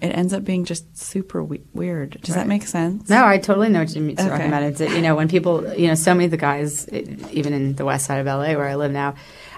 [0.00, 2.18] it ends up being just super we- weird.
[2.22, 3.10] Does that make sense?
[3.10, 4.46] No, I totally know what you're talking Okay.
[4.46, 4.62] about.
[4.62, 7.84] It's, you know, when people, you know, so many of the guys, even in the
[7.84, 9.14] west side of LA where I live now,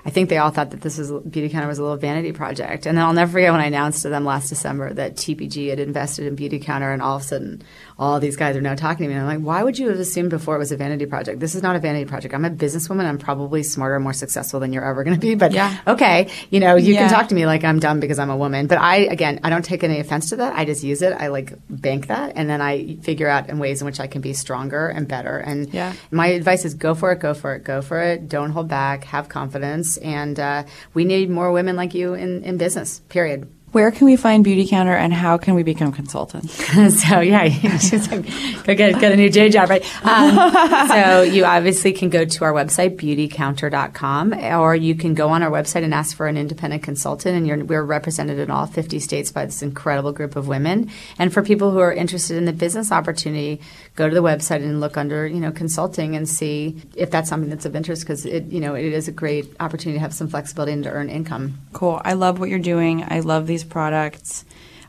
[0.07, 2.87] I think they all thought that this was Beautycounter was a little vanity project.
[2.87, 5.81] And then I'll never forget when I announced to them last December that TPG had
[5.81, 7.63] invested in Beautycounter, and all of a sudden,
[7.99, 9.15] all these guys are now talking to me.
[9.19, 11.41] And I'm like, why would you have assumed before it was a vanity project?
[11.41, 12.35] This is not a vanity project.
[12.35, 13.05] I'm a businesswoman.
[13.05, 15.35] I'm probably smarter, more successful than you're ever going to be.
[15.35, 15.77] But Yeah.
[15.89, 17.01] okay, you know, you Yeah.
[17.09, 18.69] can talk to me like I'm dumb because I'm a woman.
[18.69, 20.55] But I, again, I don't take any offense to that.
[20.57, 21.15] I just use it.
[21.19, 24.21] I like bank that, and then I figure out in ways in which I can
[24.21, 25.37] be stronger and better.
[25.39, 25.95] And Yeah.
[26.13, 28.29] my advice is go for it, go for it, go for it.
[28.29, 29.03] Don't hold back.
[29.05, 33.01] Have confidence, and uh, we need more women like you in, in business.
[33.09, 33.51] Period.
[33.77, 36.55] Where can we find Beautycounter and how can we become consultants?
[37.05, 37.47] so yeah,
[38.65, 39.85] go get, get a new J job, right?
[40.03, 45.43] Um, so you obviously can go to our website, beautycounter.com, or you can go on
[45.43, 47.37] our website and ask for an independent consultant.
[47.37, 50.91] And you're, we're represented in all 50 states by this incredible group of women.
[51.19, 53.61] And for people who are interested in the business opportunity,
[53.95, 57.51] go to the website and look under, you know, consulting and see if that's something
[57.51, 60.29] that's of interest because it, you know, it is a great opportunity to have some
[60.29, 61.59] flexibility and to earn income.
[61.75, 62.01] Cool.
[62.03, 63.05] I love what you're doing.
[63.07, 64.45] I love these products.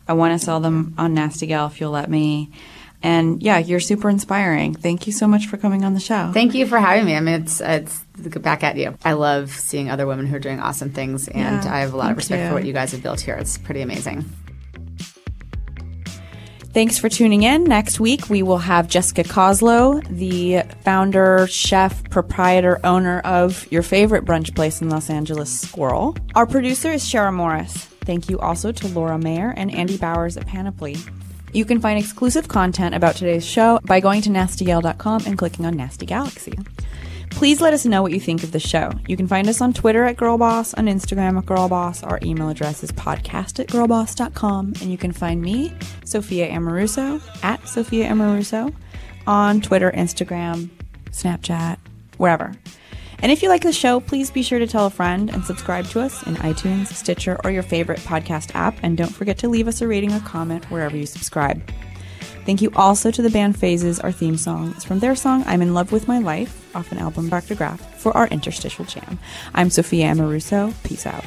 [0.07, 2.51] I want to sell them on Nasty Gal if you'll let me.
[3.03, 4.73] And yeah, you're super inspiring.
[4.73, 6.32] Thank you so much for coming on the show.
[6.34, 7.15] Thank you for having me.
[7.15, 7.99] I mean, it's it's
[8.39, 8.97] back at you.
[9.05, 11.97] I love seeing other women who are doing awesome things, and Yeah, I have a
[11.97, 12.47] lot of respect you.
[12.49, 13.36] for what you guys have built here.
[13.36, 14.25] It's pretty amazing.
[16.73, 17.63] Thanks for tuning in.
[17.63, 24.25] Next week, we will have Jessica Koslow, the founder, chef, proprietor, owner of your favorite
[24.25, 26.17] brunch place in Los Angeles, Sqirl.
[26.36, 27.88] Our producer is Shara Morris.
[28.07, 30.95] Thank you also to Laura Mayer and Andy Bowers at Panoply.
[31.51, 35.75] You can find exclusive content about today's show by going to nastygal.com and clicking on
[35.75, 36.57] Nasty Galaxy.
[37.31, 38.93] Please let us know what you think of the show.
[39.09, 42.09] You can find us on Twitter at GirlBoss, on Instagram at GirlBoss.
[42.09, 44.73] Our email address is podcast at girlboss.com.
[44.81, 45.73] And you can find me,
[46.05, 48.73] Sophia Amoruso, at Sophia Amoruso,
[49.27, 50.69] on Twitter, Instagram,
[51.11, 51.77] Snapchat,
[52.15, 52.53] wherever.
[53.20, 55.86] And if you like the show, please be sure to tell a friend and subscribe
[55.88, 58.78] to us in iTunes, Stitcher, or your favorite podcast app.
[58.84, 61.61] And don't forget to leave us a rating or comment wherever you subscribe.
[62.45, 63.99] Thank you also to the band Phases.
[63.99, 66.97] Our theme song is from their song I'm in Love with My Life off an
[66.99, 69.20] album Graph for our interstitial jam.
[69.53, 70.74] I'm Sophia Amoruso.
[70.84, 71.26] Peace out.